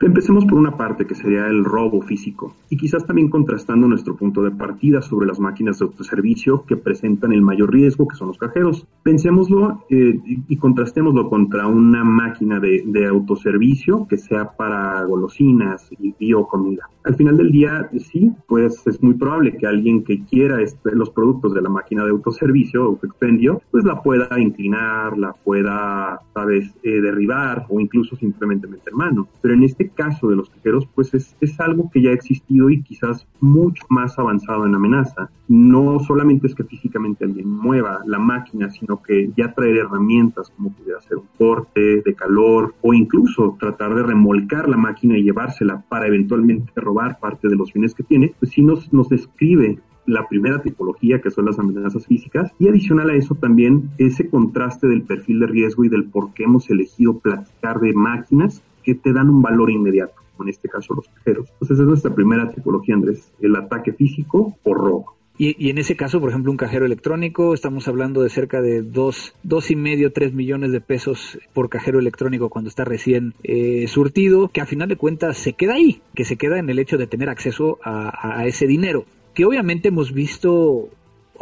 empecemos 0.03 0.45
por 0.45 0.59
una 0.59 0.77
parte 0.77 1.07
que 1.07 1.15
sería 1.15 1.47
el 1.47 1.65
robo 1.65 2.03
físico 2.03 2.55
y 2.69 2.77
quizás 2.77 3.07
también 3.07 3.31
contrastando 3.31 3.89
nuestro 3.89 4.15
punto 4.15 4.43
de 4.43 4.51
partida 4.51 5.01
sobre 5.01 5.27
las 5.27 5.41
máquinas 5.41 5.79
de 5.79 5.87
autoservicio 5.87 6.67
que 6.67 6.77
presentan 6.77 7.33
el 7.33 7.41
mayor 7.41 7.73
riesgo, 7.73 8.07
que 8.07 8.17
son 8.17 8.29
los 8.29 8.37
cajeros. 8.37 8.87
Pensémoslo 9.03 9.87
eh, 9.89 10.21
y 10.47 10.57
contrastémoslo 10.59 11.31
contra 11.31 11.67
una 11.69 12.05
máquina 12.05 12.61
de, 12.61 13.07
autoservicio 13.07 14.07
que 14.07 14.19
sea 14.19 14.45
para 14.45 15.03
golosinas 15.05 15.89
y 15.99 16.13
biocomida. 16.21 16.91
Al 17.05 17.15
final 17.15 17.39
del 17.39 17.51
día, 17.51 17.89
sí, 17.99 18.31
pues 18.47 18.87
es 18.87 19.03
muy 19.03 19.15
probable 19.15 19.57
que 19.57 19.67
alguien 19.67 20.05
que 20.05 20.23
quiera 20.27 20.61
este, 20.61 20.95
los 20.95 21.09
productos 21.09 21.55
de 21.55 21.63
la 21.63 21.71
máquina 21.71 22.05
de 22.05 22.11
autoservicio 22.11 22.91
o 22.91 23.01
expendio, 23.03 23.63
pues 23.71 23.85
la 23.85 24.03
pueda 24.03 24.39
inclinar, 24.39 25.17
la 25.17 25.33
pueda, 25.33 26.21
sabes, 26.35 26.71
eh, 26.83 27.01
derribar 27.01 27.65
o 27.71 27.81
incluso 27.81 28.17
simplemente 28.17 28.67
meter 28.67 28.93
mano. 28.93 29.30
Pero 29.43 29.55
en 29.55 29.63
este 29.63 29.89
caso 29.89 30.29
de 30.29 30.37
los 30.37 30.51
cajeros, 30.51 30.87
pues 30.95 31.15
es, 31.15 31.37
es 31.41 31.59
algo 31.61 31.91
que 31.91 32.03
ya 32.03 32.11
ha 32.11 32.15
existido 32.15 32.69
y 32.71 32.83
quizás 32.83 33.27
mucho 33.41 33.85
más 33.89 34.19
avanzado 34.19 34.67
en 34.67 34.75
amenaza. 34.75 35.31
No 35.49 35.99
solamente 36.01 36.47
es 36.47 36.55
que 36.55 36.65
físicamente 36.65 37.25
alguien 37.25 37.49
mueva 37.49 38.01
la 38.07 38.19
máquina, 38.19 38.71
sino 38.71 39.03
que 39.03 39.31
ya 39.37 39.53
traer 39.55 39.79
herramientas 39.79 40.53
como 40.57 40.73
pudiera 40.73 41.01
ser 41.01 41.19
un 41.19 41.29
corte 41.39 42.03
de 42.05 42.15
calor 42.15 42.75
o 42.83 42.93
incluso 42.93 43.57
tratar 43.59 43.95
de 43.95 44.03
remolcar 44.03 44.69
la 44.69 44.77
máquina 44.77 45.17
y 45.17 45.23
llevársela 45.23 45.83
para 45.89 46.07
eventualmente 46.07 46.73
robar 46.77 47.19
parte 47.19 47.49
de 47.49 47.57
los 47.57 47.73
bienes 47.73 47.95
que 47.95 48.03
tiene, 48.03 48.35
pues 48.39 48.53
sí 48.53 48.63
nos, 48.63 48.93
nos 48.93 49.09
describe 49.09 49.79
la 50.07 50.29
primera 50.29 50.61
tipología, 50.61 51.21
que 51.21 51.31
son 51.31 51.47
las 51.47 51.59
amenazas 51.59 52.07
físicas, 52.07 52.53
y 52.59 52.69
adicional 52.69 53.11
a 53.11 53.15
eso 53.15 53.35
también 53.35 53.91
ese 53.99 54.29
contraste 54.29 54.89
del 54.89 55.03
perfil 55.03 55.41
de 55.41 55.47
riesgo 55.47 55.85
y 55.85 55.89
del 55.89 56.05
por 56.05 56.33
qué 56.35 56.45
hemos 56.45 56.69
elegido 56.71 57.19
platicar 57.19 57.81
de 57.81 57.93
máquinas 57.93 58.63
que 58.83 58.95
te 58.95 59.13
dan 59.13 59.29
un 59.29 59.43
valor 59.43 59.71
inmediato, 59.71 60.15
en 60.41 60.49
este 60.49 60.69
caso 60.69 60.95
los 60.95 61.09
cajeros. 61.09 61.49
Entonces 61.53 61.79
es 61.79 61.87
nuestra 61.87 62.15
primera 62.15 62.51
tipología, 62.51 62.95
Andrés, 62.95 63.33
el 63.41 63.57
ataque 63.57 63.93
físico 63.93 64.57
por 64.63 64.79
robo. 64.79 65.21
Y, 65.43 65.71
en 65.71 65.79
ese 65.79 65.97
caso, 65.97 66.21
por 66.21 66.29
ejemplo, 66.29 66.53
un 66.53 66.59
cajero 66.59 66.85
electrónico, 66.85 67.55
estamos 67.55 67.89
hablando 67.89 68.21
de 68.21 68.29
cerca 68.29 68.61
de 68.61 68.83
dos, 68.83 69.33
dos 69.43 69.71
y 69.71 69.75
medio, 69.75 70.13
tres 70.13 70.35
millones 70.35 70.71
de 70.71 70.83
pesos 70.83 71.39
por 71.55 71.71
cajero 71.71 71.99
electrónico 71.99 72.51
cuando 72.51 72.69
está 72.69 72.85
recién 72.85 73.33
eh, 73.43 73.87
surtido, 73.89 74.49
que 74.49 74.61
a 74.61 74.67
final 74.67 74.91
de 74.91 74.97
cuentas 74.97 75.39
se 75.39 75.55
queda 75.55 75.77
ahí, 75.77 76.03
que 76.15 76.27
se 76.27 76.37
queda 76.37 76.59
en 76.59 76.69
el 76.69 76.79
hecho 76.79 76.99
de 76.99 77.07
tener 77.07 77.31
acceso 77.31 77.79
a, 77.83 78.45
ese 78.45 78.67
dinero. 78.67 79.07
Que 79.33 79.47
obviamente 79.47 79.89
hemos 79.89 80.13
visto 80.13 80.91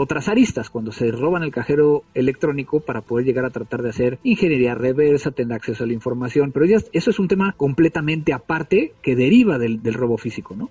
otras 0.01 0.29
aristas 0.29 0.71
cuando 0.71 0.93
se 0.93 1.11
roban 1.11 1.43
el 1.43 1.51
cajero 1.51 2.05
electrónico 2.15 2.79
para 2.79 3.01
poder 3.01 3.27
llegar 3.27 3.45
a 3.45 3.51
tratar 3.51 3.83
de 3.83 3.91
hacer 3.91 4.19
ingeniería 4.23 4.77
reversa, 4.77 5.33
tener 5.33 5.57
acceso 5.57 5.83
a 5.83 5.89
la 5.89 5.93
información, 5.93 6.53
pero 6.53 6.67
ya 6.67 6.77
eso 6.93 7.11
es 7.11 7.19
un 7.19 7.27
tema 7.27 7.53
completamente 7.57 8.33
aparte 8.33 8.93
que 9.03 9.17
deriva 9.17 9.59
del, 9.59 9.83
del 9.83 9.95
robo 9.95 10.17
físico, 10.17 10.55
¿no? 10.55 10.71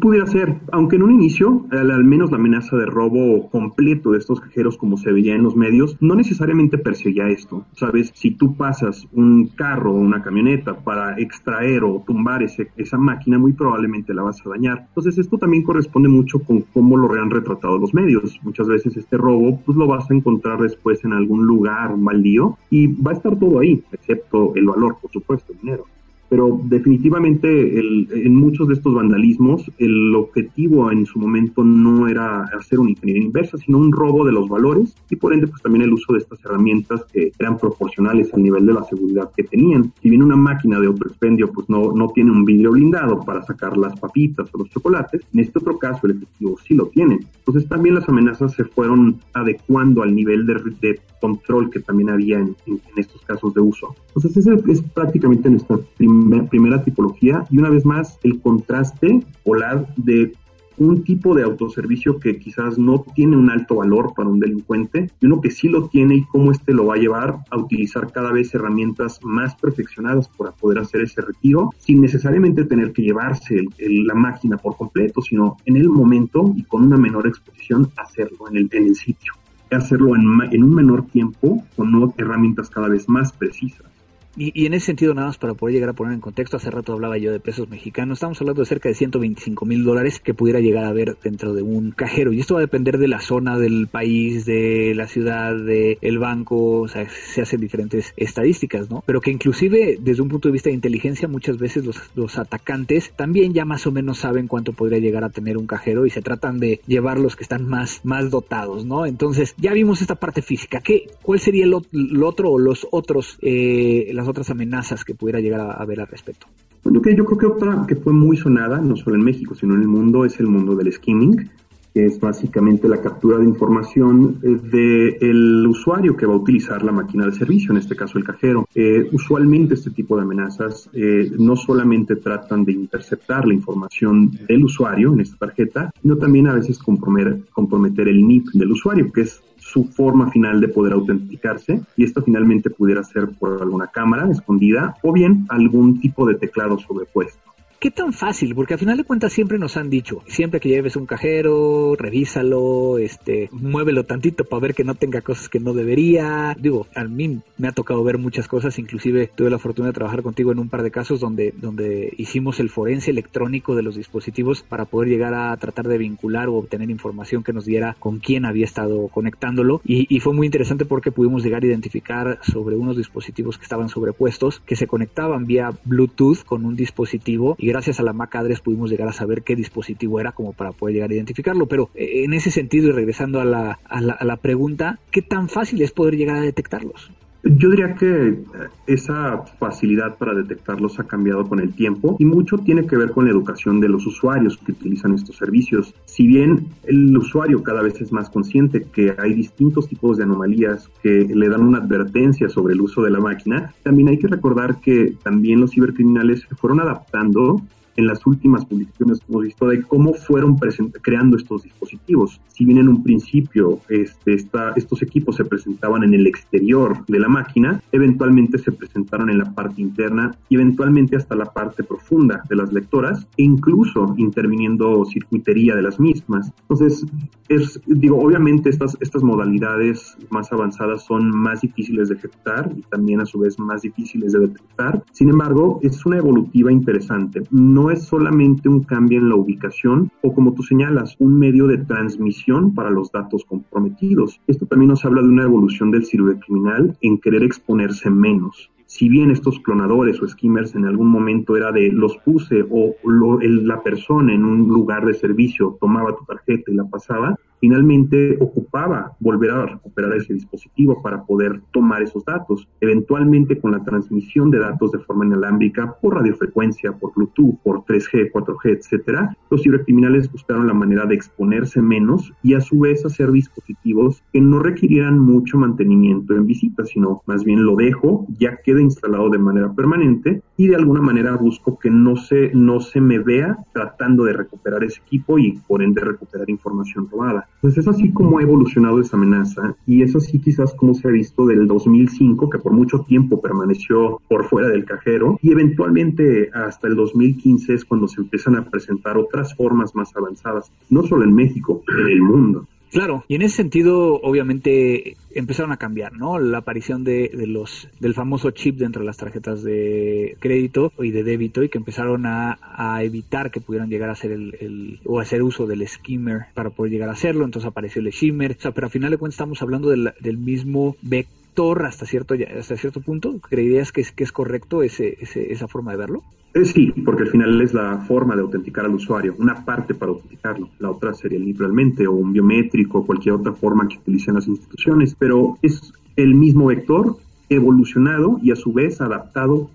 Pudiera 0.00 0.26
ser, 0.26 0.56
aunque 0.72 0.96
en 0.96 1.02
un 1.02 1.10
inicio, 1.10 1.66
al, 1.70 2.04
menos 2.04 2.30
la 2.30 2.38
amenaza 2.38 2.76
de 2.76 2.86
robo 2.86 3.50
completo 3.50 4.12
de 4.12 4.18
estos 4.18 4.40
cajeros, 4.40 4.78
como 4.78 4.96
se 4.96 5.12
veía 5.12 5.34
en 5.34 5.42
los 5.42 5.54
medios, 5.54 5.96
no 6.00 6.14
necesariamente 6.14 6.78
perseguía 6.78 7.28
esto. 7.28 7.66
Sabes, 7.72 8.10
si 8.14 8.30
tú 8.30 8.56
pasas 8.56 9.06
un 9.12 9.48
carro 9.48 9.92
o 9.92 9.96
una 9.96 10.22
camioneta 10.22 10.78
para 10.78 11.18
extraer 11.18 11.84
o 11.84 12.02
tumbar 12.06 12.42
ese, 12.42 12.70
esa 12.76 12.96
máquina, 12.96 13.38
muy 13.38 13.52
probablemente 13.52 14.14
la 14.14 14.22
vas 14.22 14.44
a 14.46 14.48
dañar. 14.48 14.86
Entonces, 14.88 15.18
esto 15.18 15.36
también 15.36 15.62
corresponde 15.62 16.08
mucho 16.08 16.38
con 16.38 16.62
cómo 16.62 16.96
lo 16.96 17.12
han 17.12 17.30
retratado 17.30 17.76
los 17.78 17.92
medios. 17.92 18.40
Muchas 18.42 18.68
veces 18.68 18.96
este 18.96 19.18
robo, 19.18 19.60
pues 19.64 19.76
lo 19.76 19.86
vas 19.86 20.10
a 20.10 20.14
encontrar 20.14 20.58
después 20.58 21.04
en 21.04 21.12
algún 21.12 21.46
lugar, 21.46 21.94
baldío, 21.98 22.56
y 22.70 22.86
va 22.86 23.10
a 23.10 23.14
estar 23.14 23.38
todo 23.38 23.58
ahí, 23.58 23.82
excepto 23.92 24.54
el 24.54 24.66
valor, 24.66 24.96
por 25.00 25.10
supuesto, 25.10 25.52
el 25.52 25.58
dinero. 25.58 25.84
Pero 26.28 26.60
definitivamente 26.64 27.78
en 27.78 28.34
muchos 28.34 28.68
de 28.68 28.74
estos 28.74 28.94
vandalismos 28.94 29.70
el 29.78 30.14
objetivo 30.14 30.90
en 30.90 31.06
su 31.06 31.18
momento 31.18 31.64
no 31.64 32.08
era 32.08 32.44
hacer 32.58 32.78
una 32.78 32.90
ingeniería 32.90 33.24
inversa, 33.24 33.58
sino 33.58 33.78
un 33.78 33.92
robo 33.92 34.24
de 34.24 34.32
los 34.32 34.48
valores 34.48 34.94
y 35.10 35.16
por 35.16 35.32
ende 35.32 35.46
pues 35.46 35.62
también 35.62 35.82
el 35.82 35.92
uso 35.92 36.12
de 36.12 36.18
estas 36.18 36.44
herramientas 36.44 37.04
que 37.12 37.32
eran 37.38 37.58
proporcionales 37.58 38.32
al 38.34 38.42
nivel 38.42 38.66
de 38.66 38.72
la 38.74 38.84
seguridad 38.84 39.30
que 39.36 39.44
tenían. 39.44 39.92
Si 40.02 40.10
bien 40.10 40.22
una 40.22 40.36
máquina 40.36 40.80
de 40.80 40.86
autoexpendio 40.86 41.50
pues 41.52 41.68
no, 41.68 41.92
no 41.92 42.08
tiene 42.08 42.30
un 42.30 42.44
vidrio 42.44 42.72
blindado 42.72 43.20
para 43.20 43.42
sacar 43.42 43.76
las 43.76 43.98
papitas 43.98 44.48
o 44.52 44.58
los 44.58 44.70
chocolates, 44.70 45.22
en 45.32 45.40
este 45.40 45.58
otro 45.58 45.78
caso 45.78 46.06
el 46.06 46.16
efectivo 46.16 46.56
sí 46.66 46.74
lo 46.74 46.86
tiene. 46.86 47.20
Entonces 47.38 47.68
también 47.68 47.94
las 47.94 48.08
amenazas 48.08 48.52
se 48.52 48.64
fueron 48.64 49.20
adecuando 49.32 50.02
al 50.02 50.14
nivel 50.14 50.46
de, 50.46 50.54
de 50.80 51.00
control 51.20 51.70
que 51.70 51.80
también 51.80 52.10
había 52.10 52.38
en, 52.38 52.56
estos 52.96 53.22
casos 53.22 53.54
de 53.54 53.60
uso. 53.60 53.94
Entonces 54.08 54.36
esa 54.36 54.54
es 54.68 54.82
prácticamente 54.82 55.50
nuestra 55.50 55.78
primera 55.96 56.82
tipología 56.82 57.44
y 57.50 57.58
una 57.58 57.70
vez 57.70 57.84
más 57.84 58.18
el 58.22 58.40
contraste 58.40 59.20
polar 59.44 59.86
de 59.96 60.32
un 60.78 61.04
tipo 61.04 61.34
de 61.34 61.42
autoservicio 61.42 62.18
que 62.18 62.38
quizás 62.38 62.78
no 62.78 63.04
tiene 63.14 63.36
un 63.36 63.50
alto 63.50 63.76
valor 63.76 64.12
para 64.14 64.28
un 64.28 64.40
delincuente 64.40 65.10
y 65.20 65.26
uno 65.26 65.40
que 65.40 65.50
sí 65.50 65.68
lo 65.68 65.88
tiene 65.88 66.16
y 66.16 66.24
cómo 66.24 66.52
éste 66.52 66.72
lo 66.72 66.86
va 66.86 66.94
a 66.94 66.98
llevar 66.98 67.38
a 67.50 67.58
utilizar 67.58 68.12
cada 68.12 68.32
vez 68.32 68.54
herramientas 68.54 69.20
más 69.22 69.54
perfeccionadas 69.56 70.28
para 70.28 70.52
poder 70.52 70.78
hacer 70.78 71.02
ese 71.02 71.22
retiro 71.22 71.70
sin 71.78 72.00
necesariamente 72.00 72.64
tener 72.64 72.92
que 72.92 73.02
llevarse 73.02 73.62
la 73.78 74.14
máquina 74.14 74.56
por 74.56 74.76
completo, 74.76 75.22
sino 75.22 75.56
en 75.64 75.76
el 75.76 75.88
momento 75.88 76.52
y 76.56 76.64
con 76.64 76.84
una 76.84 76.96
menor 76.96 77.26
exposición 77.26 77.90
hacerlo 77.96 78.46
en 78.50 78.68
el 78.72 78.94
sitio. 78.94 79.32
Hacerlo 79.70 80.14
en, 80.16 80.22
en 80.52 80.62
un 80.62 80.74
menor 80.74 81.06
tiempo 81.06 81.64
con 81.76 82.14
herramientas 82.16 82.70
cada 82.70 82.88
vez 82.88 83.08
más 83.08 83.32
precisas. 83.32 83.95
Y, 84.36 84.66
en 84.66 84.74
ese 84.74 84.86
sentido, 84.86 85.14
nada 85.14 85.28
más 85.28 85.38
para 85.38 85.54
poder 85.54 85.74
llegar 85.74 85.90
a 85.90 85.92
poner 85.94 86.14
en 86.14 86.20
contexto, 86.20 86.56
hace 86.56 86.70
rato 86.70 86.92
hablaba 86.92 87.16
yo 87.18 87.32
de 87.32 87.40
pesos 87.40 87.68
mexicanos, 87.68 88.18
estamos 88.18 88.40
hablando 88.40 88.62
de 88.62 88.66
cerca 88.66 88.88
de 88.88 88.94
125 88.94 89.64
mil 89.64 89.84
dólares 89.84 90.20
que 90.20 90.34
pudiera 90.34 90.60
llegar 90.60 90.84
a 90.84 90.88
haber 90.88 91.16
dentro 91.22 91.54
de 91.54 91.62
un 91.62 91.90
cajero. 91.90 92.32
Y 92.32 92.40
esto 92.40 92.54
va 92.54 92.60
a 92.60 92.62
depender 92.62 92.98
de 92.98 93.08
la 93.08 93.20
zona 93.20 93.58
del 93.58 93.88
país, 93.88 94.44
de 94.44 94.92
la 94.94 95.06
ciudad, 95.06 95.56
del 95.56 95.98
el 96.00 96.18
banco, 96.18 96.80
o 96.80 96.88
sea, 96.88 97.08
se 97.08 97.42
hacen 97.42 97.60
diferentes 97.60 98.12
estadísticas, 98.16 98.90
¿no? 98.90 99.02
Pero 99.06 99.20
que 99.20 99.30
inclusive 99.30 99.98
desde 100.00 100.22
un 100.22 100.28
punto 100.28 100.48
de 100.48 100.52
vista 100.52 100.70
de 100.70 100.74
inteligencia, 100.74 101.28
muchas 101.28 101.58
veces 101.58 101.84
los, 101.84 101.96
los 102.14 102.38
atacantes 102.38 103.12
también 103.16 103.54
ya 103.54 103.64
más 103.64 103.86
o 103.86 103.92
menos 103.92 104.18
saben 104.18 104.48
cuánto 104.48 104.72
podría 104.72 104.98
llegar 104.98 105.24
a 105.24 105.30
tener 105.30 105.56
un 105.56 105.66
cajero 105.66 106.06
y 106.06 106.10
se 106.10 106.22
tratan 106.22 106.58
de 106.58 106.80
llevar 106.86 107.18
los 107.18 107.36
que 107.36 107.42
están 107.42 107.66
más, 107.68 108.00
más 108.04 108.30
dotados, 108.30 108.84
¿no? 108.84 109.06
Entonces, 109.06 109.54
ya 109.58 109.72
vimos 109.72 110.00
esta 110.00 110.14
parte 110.14 110.42
física. 110.42 110.80
¿Qué, 110.80 111.10
¿Cuál 111.22 111.40
sería 111.40 111.64
el, 111.64 111.74
otro 112.22 112.50
o 112.50 112.58
los 112.58 112.86
otros, 112.90 113.38
eh, 113.42 114.10
otras 114.28 114.50
amenazas 114.50 115.04
que 115.04 115.14
pudiera 115.14 115.40
llegar 115.40 115.60
a, 115.60 115.72
haber 115.72 116.00
al 116.00 116.06
respecto? 116.06 116.46
Bueno, 116.82 117.02
que 117.02 117.16
yo 117.16 117.24
creo 117.24 117.38
que 117.38 117.46
otra 117.46 117.84
que 117.86 117.96
fue 117.96 118.12
muy 118.12 118.36
sonada, 118.36 118.80
no 118.80 118.96
solo 118.96 119.16
en 119.16 119.22
México, 119.22 119.54
sino 119.54 119.74
en 119.74 119.82
el 119.82 119.88
mundo, 119.88 120.24
es 120.24 120.38
el 120.38 120.46
mundo 120.46 120.76
del 120.76 120.92
skimming, 120.92 121.50
que 121.96 122.04
es 122.04 122.20
básicamente 122.20 122.88
la 122.88 123.00
captura 123.00 123.38
de 123.38 123.46
información 123.46 124.38
eh, 124.42 124.48
del 124.70 125.66
usuario 125.66 126.14
que 126.14 126.26
va 126.26 126.34
a 126.34 126.36
utilizar 126.36 126.82
la 126.82 126.92
máquina 126.92 127.24
de 127.24 127.32
servicio, 127.32 127.70
en 127.70 127.78
este 127.78 127.96
caso 127.96 128.18
el 128.18 128.24
cajero. 128.24 128.68
Eh, 128.74 129.08
usualmente 129.12 129.72
este 129.72 129.90
tipo 129.90 130.14
de 130.14 130.24
amenazas 130.24 130.90
eh, 130.92 131.30
no 131.38 131.56
solamente 131.56 132.16
tratan 132.16 132.66
de 132.66 132.72
interceptar 132.72 133.48
la 133.48 133.54
información 133.54 134.30
del 134.46 134.64
usuario 134.64 135.14
en 135.14 135.20
esta 135.20 135.38
tarjeta, 135.38 135.90
sino 136.02 136.18
también 136.18 136.48
a 136.48 136.52
veces 136.52 136.78
comprometer, 136.78 137.40
comprometer 137.50 138.08
el 138.08 138.28
NIP 138.28 138.48
del 138.52 138.72
usuario, 138.72 139.10
que 139.10 139.22
es 139.22 139.40
su 139.76 139.84
forma 139.84 140.30
final 140.30 140.58
de 140.58 140.68
poder 140.68 140.94
autenticarse 140.94 141.82
y 141.98 142.04
esto 142.04 142.22
finalmente 142.22 142.70
pudiera 142.70 143.04
ser 143.04 143.28
por 143.28 143.60
alguna 143.60 143.88
cámara 143.88 144.26
escondida 144.30 144.96
o 145.02 145.12
bien 145.12 145.44
algún 145.50 146.00
tipo 146.00 146.26
de 146.26 146.36
teclado 146.36 146.78
sobrepuesto. 146.78 147.55
¿Qué 147.78 147.90
tan 147.90 148.14
fácil? 148.14 148.54
Porque 148.54 148.72
al 148.72 148.80
final 148.80 148.96
de 148.96 149.04
cuentas 149.04 149.34
siempre 149.34 149.58
nos 149.58 149.76
han 149.76 149.90
dicho, 149.90 150.22
siempre 150.26 150.60
que 150.60 150.70
lleves 150.70 150.96
un 150.96 151.04
cajero, 151.04 151.94
revísalo, 151.98 152.96
este, 152.96 153.50
muévelo 153.52 154.04
tantito 154.04 154.44
para 154.44 154.60
ver 154.60 154.74
que 154.74 154.82
no 154.82 154.94
tenga 154.94 155.20
cosas 155.20 155.50
que 155.50 155.60
no 155.60 155.74
debería. 155.74 156.56
Digo, 156.58 156.86
a 156.94 157.04
mí 157.04 157.40
me 157.58 157.68
ha 157.68 157.72
tocado 157.72 158.02
ver 158.02 158.16
muchas 158.16 158.48
cosas, 158.48 158.78
inclusive 158.78 159.30
tuve 159.34 159.50
la 159.50 159.58
fortuna 159.58 159.88
de 159.88 159.92
trabajar 159.92 160.22
contigo 160.22 160.52
en 160.52 160.58
un 160.58 160.70
par 160.70 160.82
de 160.82 160.90
casos 160.90 161.20
donde, 161.20 161.52
donde 161.54 162.14
hicimos 162.16 162.60
el 162.60 162.70
forense 162.70 163.10
electrónico 163.10 163.76
de 163.76 163.82
los 163.82 163.96
dispositivos 163.96 164.62
para 164.62 164.86
poder 164.86 165.10
llegar 165.10 165.34
a 165.34 165.54
tratar 165.58 165.86
de 165.86 165.98
vincular 165.98 166.48
o 166.48 166.54
obtener 166.54 166.90
información 166.90 167.44
que 167.44 167.52
nos 167.52 167.66
diera 167.66 167.94
con 167.98 168.20
quién 168.20 168.46
había 168.46 168.64
estado 168.64 169.08
conectándolo. 169.08 169.82
Y, 169.84 170.06
y 170.14 170.20
fue 170.20 170.32
muy 170.32 170.46
interesante 170.46 170.86
porque 170.86 171.12
pudimos 171.12 171.44
llegar 171.44 171.62
a 171.62 171.66
identificar 171.66 172.38
sobre 172.42 172.76
unos 172.76 172.96
dispositivos 172.96 173.58
que 173.58 173.64
estaban 173.64 173.90
sobrepuestos, 173.90 174.60
que 174.60 174.76
se 174.76 174.86
conectaban 174.86 175.44
vía 175.44 175.72
Bluetooth 175.84 176.42
con 176.44 176.64
un 176.64 176.74
dispositivo 176.74 177.54
y 177.58 177.75
gracias 177.76 178.00
a 178.00 178.02
la 178.02 178.14
MAC 178.14 178.34
address 178.36 178.60
pudimos 178.62 178.90
llegar 178.90 179.06
a 179.06 179.12
saber 179.12 179.42
qué 179.42 179.54
dispositivo 179.54 180.18
era 180.18 180.32
como 180.32 180.54
para 180.54 180.72
poder 180.72 180.94
llegar 180.94 181.10
a 181.10 181.14
identificarlo. 181.14 181.66
Pero 181.66 181.90
eh, 181.94 182.24
en 182.24 182.32
ese 182.32 182.50
sentido 182.50 182.88
y 182.88 182.92
regresando 182.92 183.38
a 183.38 183.44
la, 183.44 183.78
a 183.84 184.00
la, 184.00 184.14
a 184.14 184.24
la 184.24 184.38
pregunta, 184.38 184.98
¿qué 185.10 185.20
tan 185.20 185.50
fácil 185.50 185.82
es 185.82 185.92
poder 185.92 186.16
llegar 186.16 186.36
a 186.36 186.40
detectarlos? 186.40 187.10
Yo 187.48 187.70
diría 187.70 187.94
que 187.94 188.42
esa 188.88 189.44
facilidad 189.60 190.18
para 190.18 190.34
detectarlos 190.34 190.98
ha 190.98 191.04
cambiado 191.04 191.44
con 191.44 191.60
el 191.60 191.74
tiempo 191.74 192.16
y 192.18 192.24
mucho 192.24 192.58
tiene 192.58 192.86
que 192.86 192.96
ver 192.96 193.12
con 193.12 193.26
la 193.26 193.30
educación 193.30 193.80
de 193.80 193.88
los 193.88 194.04
usuarios 194.04 194.58
que 194.58 194.72
utilizan 194.72 195.14
estos 195.14 195.36
servicios. 195.36 195.94
Si 196.06 196.26
bien 196.26 196.66
el 196.82 197.16
usuario 197.16 197.62
cada 197.62 197.82
vez 197.82 198.00
es 198.00 198.10
más 198.10 198.30
consciente 198.30 198.82
que 198.92 199.14
hay 199.16 199.34
distintos 199.34 199.88
tipos 199.88 200.16
de 200.16 200.24
anomalías 200.24 200.90
que 201.02 201.26
le 201.32 201.48
dan 201.48 201.62
una 201.62 201.78
advertencia 201.78 202.48
sobre 202.48 202.74
el 202.74 202.80
uso 202.80 203.02
de 203.02 203.10
la 203.10 203.20
máquina, 203.20 203.72
también 203.84 204.08
hay 204.08 204.18
que 204.18 204.26
recordar 204.26 204.80
que 204.80 205.14
también 205.22 205.60
los 205.60 205.70
cibercriminales 205.70 206.40
se 206.48 206.54
fueron 206.56 206.80
adaptando 206.80 207.62
en 207.96 208.06
las 208.06 208.26
últimas 208.26 208.64
publicaciones 208.64 209.20
que 209.20 209.26
hemos 209.28 209.44
visto 209.44 209.68
de 209.68 209.82
cómo 209.82 210.14
fueron 210.14 210.56
creando 211.02 211.36
estos 211.36 211.62
dispositivos. 211.62 212.40
Si 212.48 212.64
bien 212.64 212.78
en 212.78 212.88
un 212.88 213.02
principio 213.02 213.80
este, 213.88 214.36
estos 214.76 215.02
equipos 215.02 215.36
se 215.36 215.44
presentaban 215.44 216.04
en 216.04 216.14
el 216.14 216.26
exterior 216.26 217.04
de 217.06 217.18
la 217.18 217.28
máquina, 217.28 217.82
eventualmente 217.92 218.58
se 218.58 218.72
presentaron 218.72 219.30
en 219.30 219.38
la 219.38 219.52
parte 219.52 219.80
interna 219.80 220.36
y 220.48 220.56
eventualmente 220.56 221.16
hasta 221.16 221.34
la 221.34 221.46
parte 221.46 221.82
profunda 221.82 222.42
de 222.48 222.56
las 222.56 222.72
lectoras 222.72 223.26
e 223.36 223.42
incluso 223.42 224.14
interviniendo 224.16 225.04
circuitería 225.06 225.74
de 225.74 225.82
las 225.82 225.98
mismas. 226.00 226.52
Entonces, 226.62 227.06
es, 227.48 227.80
digo, 227.86 228.18
obviamente 228.18 228.70
estas, 228.70 228.96
estas 229.00 229.22
modalidades 229.22 230.16
más 230.30 230.52
avanzadas 230.52 231.04
son 231.04 231.30
más 231.30 231.60
difíciles 231.60 232.08
de 232.08 232.16
ejecutar 232.16 232.72
y 232.76 232.82
también 232.82 233.20
a 233.20 233.26
su 233.26 233.38
vez 233.38 233.58
más 233.58 233.82
difíciles 233.82 234.32
de 234.32 234.40
detectar. 234.40 235.04
Sin 235.12 235.28
embargo, 235.28 235.78
es 235.82 236.04
una 236.06 236.18
evolutiva 236.18 236.72
interesante. 236.72 237.42
No 237.50 237.85
no 237.86 237.92
es 237.92 238.02
solamente 238.02 238.68
un 238.68 238.82
cambio 238.82 239.20
en 239.20 239.28
la 239.28 239.36
ubicación 239.36 240.10
o 240.20 240.34
como 240.34 240.54
tú 240.54 240.64
señalas, 240.64 241.14
un 241.20 241.38
medio 241.38 241.68
de 241.68 241.78
transmisión 241.78 242.74
para 242.74 242.90
los 242.90 243.12
datos 243.12 243.44
comprometidos. 243.44 244.40
Esto 244.48 244.66
también 244.66 244.88
nos 244.88 245.04
habla 245.04 245.22
de 245.22 245.28
una 245.28 245.44
evolución 245.44 245.92
del 245.92 246.04
cibercriminal 246.04 246.98
en 247.00 247.20
querer 247.20 247.44
exponerse 247.44 248.10
menos 248.10 248.72
si 248.86 249.08
bien 249.08 249.30
estos 249.30 249.60
clonadores 249.60 250.22
o 250.22 250.28
skimmers 250.28 250.74
en 250.74 250.84
algún 250.84 251.08
momento 251.08 251.56
era 251.56 251.72
de 251.72 251.90
los 251.92 252.16
puse 252.18 252.64
o 252.70 252.94
la 253.04 253.82
persona 253.82 254.32
en 254.32 254.44
un 254.44 254.68
lugar 254.68 255.04
de 255.04 255.14
servicio 255.14 255.76
tomaba 255.80 256.16
tu 256.16 256.24
tarjeta 256.24 256.70
y 256.70 256.74
la 256.74 256.84
pasaba, 256.84 257.36
finalmente 257.60 258.36
ocupaba 258.40 259.16
volver 259.20 259.50
a 259.50 259.66
recuperar 259.66 260.14
ese 260.14 260.34
dispositivo 260.34 261.02
para 261.02 261.24
poder 261.24 261.60
tomar 261.72 262.02
esos 262.02 262.24
datos. 262.24 262.68
Eventualmente 262.80 263.58
con 263.58 263.72
la 263.72 263.82
transmisión 263.82 264.50
de 264.50 264.58
datos 264.58 264.92
de 264.92 264.98
forma 265.00 265.26
inalámbrica 265.26 265.96
por 266.00 266.14
radiofrecuencia, 266.14 266.92
por 266.92 267.12
Bluetooth, 267.14 267.58
por 267.62 267.84
3G, 267.84 268.30
4G, 268.32 268.78
etcétera, 268.78 269.36
los 269.50 269.62
cibercriminales 269.62 270.30
buscaron 270.30 270.66
la 270.66 270.74
manera 270.74 271.06
de 271.06 271.14
exponerse 271.14 271.80
menos 271.80 272.32
y 272.42 272.54
a 272.54 272.60
su 272.60 272.80
vez 272.80 273.04
hacer 273.04 273.30
dispositivos 273.30 274.22
que 274.32 274.40
no 274.40 274.58
requirieran 274.58 275.18
mucho 275.18 275.58
mantenimiento 275.58 276.34
en 276.34 276.46
visita, 276.46 276.84
sino 276.84 277.22
más 277.26 277.44
bien 277.44 277.64
lo 277.64 277.76
dejo, 277.76 278.26
ya 278.38 278.58
queda 278.76 278.82
instalado 278.82 279.30
de 279.30 279.38
manera 279.38 279.72
permanente 279.72 280.42
y 280.56 280.68
de 280.68 280.76
alguna 280.76 281.00
manera 281.00 281.36
busco 281.36 281.78
que 281.78 281.90
no 281.90 282.16
se, 282.16 282.50
no 282.54 282.80
se 282.80 283.00
me 283.00 283.18
vea 283.18 283.56
tratando 283.72 284.24
de 284.24 284.34
recuperar 284.34 284.84
ese 284.84 285.00
equipo 285.00 285.38
y 285.38 285.58
por 285.66 285.82
ende 285.82 286.00
recuperar 286.02 286.48
información 286.50 287.08
robada. 287.10 287.48
Pues 287.60 287.78
es 287.78 287.88
así 287.88 288.12
como 288.12 288.38
ha 288.38 288.42
evolucionado 288.42 289.00
esa 289.00 289.16
amenaza 289.16 289.74
y 289.86 290.02
es 290.02 290.14
así 290.14 290.38
quizás 290.38 290.74
como 290.74 290.94
se 290.94 291.08
ha 291.08 291.10
visto 291.10 291.46
del 291.46 291.66
2005, 291.66 292.50
que 292.50 292.58
por 292.58 292.72
mucho 292.72 293.00
tiempo 293.00 293.40
permaneció 293.40 294.20
por 294.28 294.44
fuera 294.44 294.68
del 294.68 294.84
cajero 294.84 295.38
y 295.42 295.52
eventualmente 295.52 296.50
hasta 296.52 296.88
el 296.88 296.96
2015 296.96 297.74
es 297.74 297.84
cuando 297.84 298.08
se 298.08 298.20
empiezan 298.20 298.56
a 298.56 298.68
presentar 298.68 299.16
otras 299.16 299.54
formas 299.54 299.94
más 299.94 300.14
avanzadas, 300.16 300.70
no 300.90 301.02
solo 301.02 301.24
en 301.24 301.34
México, 301.34 301.82
en 301.88 302.08
el 302.08 302.22
mundo. 302.22 302.66
Claro, 302.96 303.26
y 303.28 303.34
en 303.34 303.42
ese 303.42 303.56
sentido, 303.56 304.18
obviamente, 304.22 305.18
empezaron 305.34 305.70
a 305.70 305.76
cambiar, 305.76 306.14
¿no? 306.14 306.38
La 306.38 306.56
aparición 306.56 307.04
de, 307.04 307.30
los 307.46 307.88
del 308.00 308.14
famoso 308.14 308.52
chip 308.52 308.78
dentro 308.78 309.02
de 309.02 309.06
las 309.06 309.18
tarjetas 309.18 309.62
de 309.62 310.34
crédito 310.40 310.90
y 310.98 311.10
de 311.10 311.22
débito 311.22 311.62
y 311.62 311.68
que 311.68 311.76
empezaron 311.76 312.24
a, 312.24 312.56
evitar 313.02 313.50
que 313.50 313.60
pudieran 313.60 313.90
llegar 313.90 314.08
a 314.08 314.12
hacer 314.12 314.32
el, 314.32 314.98
o 315.04 315.20
hacer 315.20 315.42
uso 315.42 315.66
del 315.66 315.86
skimmer 315.86 316.46
para 316.54 316.70
poder 316.70 316.90
llegar 316.90 317.10
a 317.10 317.12
hacerlo. 317.12 317.44
Entonces 317.44 317.68
apareció 317.68 318.00
el 318.00 318.10
skimmer, 318.10 318.56
o 318.58 318.62
sea, 318.62 318.70
pero 318.70 318.86
al 318.86 318.90
final 318.90 319.10
de 319.10 319.18
cuentas 319.18 319.34
estamos 319.34 319.60
hablando 319.60 319.90
del, 319.90 320.14
del 320.22 320.38
mismo 320.38 320.96
vector 321.02 321.45
vector 321.56 321.86
hasta 321.86 322.04
cierto, 322.04 322.34
hasta 322.58 322.76
cierto 322.76 323.00
punto? 323.00 323.40
¿Creerías 323.40 323.90
que 323.90 324.02
es, 324.02 324.12
que 324.12 324.24
es 324.24 324.32
correcto 324.32 324.82
ese, 324.82 325.16
esa 325.20 325.66
forma 325.66 325.92
de 325.92 325.96
verlo? 325.96 326.22
Eh, 326.52 326.66
sí, 326.66 326.92
porque 327.02 327.22
al 327.22 327.30
final 327.30 327.62
es 327.62 327.72
la 327.72 327.98
forma 328.00 328.34
de 328.36 328.42
autenticar 328.42 328.84
al 328.84 328.94
usuario, 328.94 329.34
una 329.38 329.64
parte 329.64 329.94
para 329.94 330.12
autenticarlo, 330.12 330.68
la 330.78 330.90
otra 330.90 331.14
sería 331.14 331.38
literalmente 331.38 332.06
o 332.06 332.12
un 332.12 332.32
biométrico 332.32 332.98
o 332.98 333.06
cualquier 333.06 333.36
otra 333.36 333.54
forma 333.54 333.88
que 333.88 333.96
utilicen 333.96 334.34
las 334.34 334.46
instituciones, 334.48 335.14
pero 335.18 335.56
es 335.62 335.92
el 336.16 336.34
mismo 336.34 336.66
vector 336.66 337.16
evolucionado 337.48 338.38
y 338.42 338.50
a 338.50 338.56
su 338.56 338.72
vez 338.72 339.00
adaptado 339.00 339.70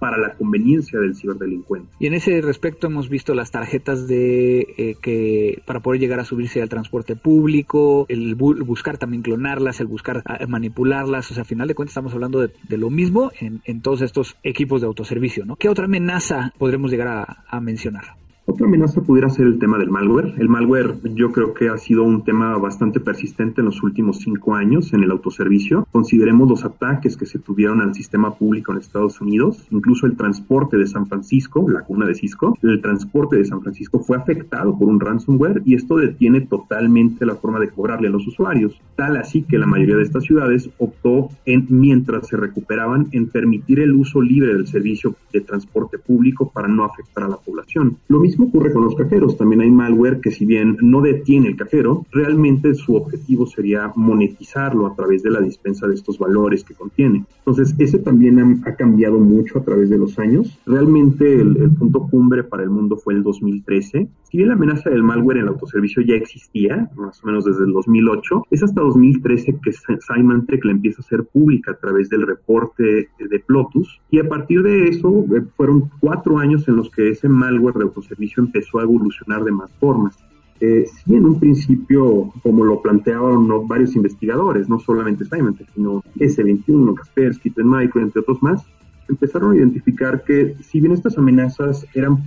para 0.00 0.18
la 0.18 0.34
conveniencia 0.34 0.98
del 0.98 1.14
ciberdelincuente. 1.14 1.92
Y 2.00 2.06
en 2.06 2.14
ese 2.14 2.40
respecto 2.40 2.88
hemos 2.88 3.08
visto 3.08 3.34
las 3.34 3.52
tarjetas 3.52 4.08
de 4.08 4.60
eh, 4.76 4.96
que 5.00 5.62
para 5.66 5.80
poder 5.80 6.00
llegar 6.00 6.18
a 6.18 6.24
subirse 6.24 6.62
al 6.62 6.68
transporte 6.68 7.14
público, 7.14 8.06
el, 8.08 8.34
buscar 8.34 8.98
también 8.98 9.22
clonarlas, 9.22 9.78
el 9.80 9.86
buscar 9.86 10.22
ah, 10.24 10.44
manipularlas, 10.48 11.30
o 11.30 11.34
sea, 11.34 11.42
a 11.42 11.46
final 11.46 11.68
de 11.68 11.74
cuentas 11.74 11.92
estamos 11.92 12.14
hablando 12.14 12.40
de, 12.40 12.78
lo 12.78 12.90
mismo 12.90 13.30
en, 13.38 13.82
todos 13.82 14.00
estos 14.00 14.36
equipos 14.42 14.80
de 14.80 14.86
autoservicio, 14.86 15.44
¿no? 15.44 15.56
¿Qué 15.56 15.68
otra 15.68 15.84
amenaza 15.84 16.54
podremos 16.58 16.90
llegar 16.90 17.36
a 17.46 17.60
mencionar? 17.60 18.16
Otra 18.50 18.66
amenaza 18.66 19.00
pudiera 19.00 19.30
ser 19.30 19.46
el 19.46 19.60
tema 19.60 19.78
del 19.78 19.90
malware. 19.90 20.34
El 20.38 20.48
malware 20.48 20.96
yo 21.14 21.30
creo 21.30 21.54
que 21.54 21.68
ha 21.68 21.78
sido 21.78 22.02
un 22.02 22.24
tema 22.24 22.58
bastante 22.58 22.98
persistente 22.98 23.60
en 23.60 23.66
los 23.66 23.80
últimos 23.84 24.18
cinco 24.18 24.56
años 24.56 24.92
en 24.92 25.04
el 25.04 25.12
autoservicio. 25.12 25.86
Consideremos 25.92 26.48
los 26.48 26.64
ataques 26.64 27.16
que 27.16 27.26
se 27.26 27.38
tuvieron 27.38 27.80
al 27.80 27.94
sistema 27.94 28.34
público 28.34 28.72
en 28.72 28.78
Estados 28.78 29.20
Unidos, 29.20 29.64
incluso 29.70 30.06
el 30.06 30.16
transporte 30.16 30.76
de 30.78 30.88
San 30.88 31.06
Francisco, 31.06 31.64
la 31.70 31.82
cuna 31.82 32.06
de 32.06 32.16
Cisco, 32.16 32.58
el 32.64 32.80
transporte 32.82 33.36
de 33.36 33.44
San 33.44 33.62
Francisco 33.62 34.00
fue 34.00 34.16
afectado 34.16 34.76
por 34.76 34.88
un 34.88 34.98
ransomware 34.98 35.62
y 35.64 35.76
esto 35.76 35.98
detiene 35.98 36.40
totalmente 36.40 37.24
la 37.24 37.36
forma 37.36 37.60
de 37.60 37.68
cobrarle 37.68 38.08
a 38.08 38.10
los 38.10 38.26
usuarios. 38.26 38.76
Tal 38.96 39.16
así 39.16 39.42
que 39.42 39.58
la 39.58 39.66
mayoría 39.66 39.94
de 39.94 40.02
estas 40.02 40.24
ciudades 40.24 40.68
optó 40.78 41.28
en, 41.46 41.68
mientras 41.68 42.26
se 42.26 42.36
recuperaban, 42.36 43.06
en 43.12 43.28
permitir 43.28 43.78
el 43.78 43.92
uso 43.92 44.20
libre 44.20 44.54
del 44.54 44.66
servicio 44.66 45.14
de 45.32 45.40
transporte 45.40 45.98
público 45.98 46.50
para 46.52 46.66
no 46.66 46.84
afectar 46.84 47.22
a 47.22 47.28
la 47.28 47.36
población. 47.36 47.96
Lo 48.08 48.18
mismo 48.18 48.39
ocurre 48.44 48.72
con 48.72 48.84
los 48.84 48.94
cajeros. 48.94 49.36
También 49.36 49.60
hay 49.60 49.70
malware 49.70 50.20
que 50.20 50.30
si 50.30 50.44
bien 50.44 50.76
no 50.80 51.00
detiene 51.00 51.48
el 51.48 51.56
cajero, 51.56 52.06
realmente 52.10 52.74
su 52.74 52.96
objetivo 52.96 53.46
sería 53.46 53.92
monetizarlo 53.94 54.86
a 54.86 54.94
través 54.94 55.22
de 55.22 55.30
la 55.30 55.40
dispensa 55.40 55.86
de 55.86 55.94
estos 55.94 56.18
valores 56.18 56.64
que 56.64 56.74
contiene. 56.74 57.24
Entonces, 57.38 57.74
ese 57.78 57.98
también 57.98 58.62
ha, 58.64 58.74
cambiado 58.74 59.18
mucho 59.18 59.58
a 59.58 59.64
través 59.64 59.90
de 59.90 59.98
los 59.98 60.18
años. 60.18 60.58
Realmente 60.64 61.40
el, 61.40 61.70
punto 61.72 62.06
cumbre 62.10 62.44
para 62.44 62.62
el 62.62 62.70
mundo 62.70 62.96
fue 62.96 63.14
el 63.14 63.22
2013. 63.22 64.08
Si 64.30 64.36
bien 64.36 64.48
la 64.48 64.54
amenaza 64.54 64.90
del 64.90 65.02
malware 65.02 65.38
en 65.38 65.42
el 65.42 65.48
autoservicio 65.48 66.02
ya 66.02 66.14
existía, 66.14 66.90
más 66.96 67.22
o 67.22 67.26
menos 67.26 67.44
desde 67.44 67.64
el 67.64 67.72
2008, 67.72 68.46
es 68.50 68.62
hasta 68.62 68.80
2013 68.80 69.58
que 69.62 69.72
Symantec 69.72 70.64
la 70.64 70.72
empieza 70.72 71.02
a 71.02 71.04
hacer 71.04 71.24
pública 71.24 71.72
a 71.72 71.76
través 71.76 72.08
del 72.08 72.26
reporte 72.26 73.08
de 73.18 73.38
Plotus. 73.40 74.00
Y 74.10 74.18
a 74.18 74.28
partir 74.28 74.62
de 74.62 74.88
eso, 74.88 75.24
eh, 75.34 75.42
fueron 75.56 75.90
cuatro 76.00 76.38
años 76.38 76.66
en 76.68 76.76
los 76.76 76.90
que 76.90 77.10
ese 77.10 77.28
malware 77.28 77.74
de 77.74 77.84
autoservicio 77.84 78.29
empezó 78.38 78.78
a 78.78 78.82
evolucionar 78.82 79.44
de 79.44 79.52
más 79.52 79.70
formas. 79.80 80.16
Eh, 80.60 80.84
sí, 80.86 81.14
en 81.14 81.24
un 81.24 81.40
principio, 81.40 82.32
como 82.42 82.64
lo 82.64 82.82
planteaban 82.82 83.48
varios 83.66 83.96
investigadores, 83.96 84.68
no 84.68 84.78
solamente 84.78 85.24
Symantec, 85.24 85.68
sino 85.74 86.02
S21, 86.16 86.94
Kaspersky, 86.94 87.52
Micro, 87.56 88.02
entre 88.02 88.20
otros 88.20 88.42
más, 88.42 88.62
empezaron 89.08 89.52
a 89.52 89.56
identificar 89.56 90.22
que 90.22 90.54
si 90.60 90.80
bien 90.80 90.92
estas 90.92 91.16
amenazas 91.16 91.86
eran 91.94 92.18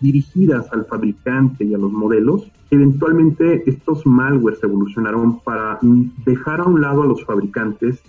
dirigidas 0.00 0.72
al 0.72 0.86
fabricante 0.86 1.64
y 1.64 1.74
a 1.74 1.78
los 1.78 1.92
modelos, 1.92 2.50
eventualmente 2.70 3.68
estos 3.68 4.06
malwares 4.06 4.62
evolucionaron 4.62 5.40
para 5.40 5.78
dejar 6.24 6.60
a 6.60 6.64
un 6.64 6.80
lado 6.80 7.02
a 7.02 7.06
los 7.06 7.24
fabricantes 7.24 8.02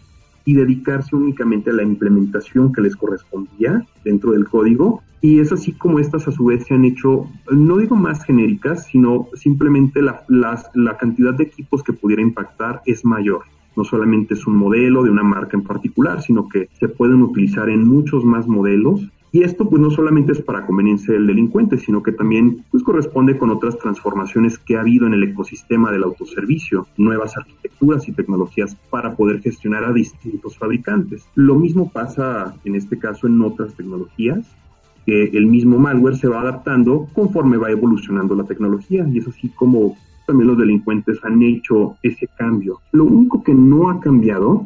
y 0.45 0.53
dedicarse 0.53 1.15
únicamente 1.15 1.71
a 1.71 1.73
la 1.73 1.83
implementación 1.83 2.71
que 2.71 2.81
les 2.81 2.95
correspondía 2.95 3.85
dentro 4.03 4.31
del 4.31 4.47
código. 4.47 5.01
Y 5.21 5.39
es 5.39 5.51
así 5.51 5.73
como 5.73 5.99
estas 5.99 6.27
a 6.27 6.31
su 6.31 6.45
vez 6.45 6.65
se 6.65 6.75
han 6.75 6.85
hecho, 6.85 7.27
no 7.51 7.77
digo 7.77 7.95
más 7.95 8.23
genéricas, 8.23 8.85
sino 8.85 9.27
simplemente 9.33 10.01
la, 10.01 10.23
la 10.27 10.97
cantidad 10.97 11.33
de 11.33 11.45
equipos 11.45 11.83
que 11.83 11.93
pudiera 11.93 12.21
impactar 12.21 12.81
es 12.85 13.03
mayor 13.03 13.43
no 13.75 13.83
solamente 13.83 14.35
es 14.35 14.47
un 14.47 14.55
modelo 14.55 15.03
de 15.03 15.09
una 15.09 15.23
marca 15.23 15.57
en 15.57 15.63
particular, 15.63 16.21
sino 16.21 16.47
que 16.47 16.69
se 16.79 16.87
pueden 16.87 17.21
utilizar 17.21 17.69
en 17.69 17.85
muchos 17.85 18.23
más 18.23 18.47
modelos 18.47 19.01
y 19.35 19.43
esto 19.43 19.69
pues 19.69 19.81
no 19.81 19.91
solamente 19.91 20.31
es 20.31 20.41
para 20.41 20.65
conveniencia 20.65 21.13
del 21.13 21.27
delincuente, 21.27 21.77
sino 21.77 22.01
que 22.01 22.13
también 22.13 22.63
pues 22.71 22.83
corresponde 22.83 23.37
con 23.37 23.49
otras 23.49 23.77
transformaciones 23.77 24.57
que 24.57 24.77
ha 24.77 24.79
habido 24.79 25.07
en 25.07 25.13
el 25.13 25.23
ecosistema 25.23 25.91
del 25.91 26.05
autoservicio, 26.05 26.87
nuevas 26.95 27.35
arquitecturas 27.35 28.07
y 28.07 28.13
tecnologías 28.13 28.77
para 28.89 29.17
poder 29.17 29.41
gestionar 29.41 29.83
a 29.83 29.91
distintos 29.91 30.57
fabricantes. 30.57 31.25
Lo 31.35 31.55
mismo 31.55 31.91
pasa 31.91 32.55
en 32.63 32.75
este 32.75 32.97
caso 32.97 33.27
en 33.27 33.41
otras 33.41 33.73
tecnologías, 33.73 34.47
que 35.05 35.23
el 35.25 35.47
mismo 35.47 35.79
malware 35.79 36.15
se 36.15 36.29
va 36.29 36.39
adaptando 36.39 37.09
conforme 37.11 37.57
va 37.57 37.69
evolucionando 37.69 38.35
la 38.35 38.45
tecnología 38.45 39.05
y 39.11 39.17
es 39.17 39.27
así 39.27 39.49
como 39.49 39.97
también 40.27 40.47
los 40.47 40.57
delincuentes 40.57 41.19
han 41.25 41.43
hecho 41.43 41.97
ese 42.03 42.29
cambio. 42.37 42.79
Lo 42.93 43.03
único 43.03 43.43
que 43.43 43.53
no 43.53 43.89
ha 43.89 43.99
cambiado 43.99 44.65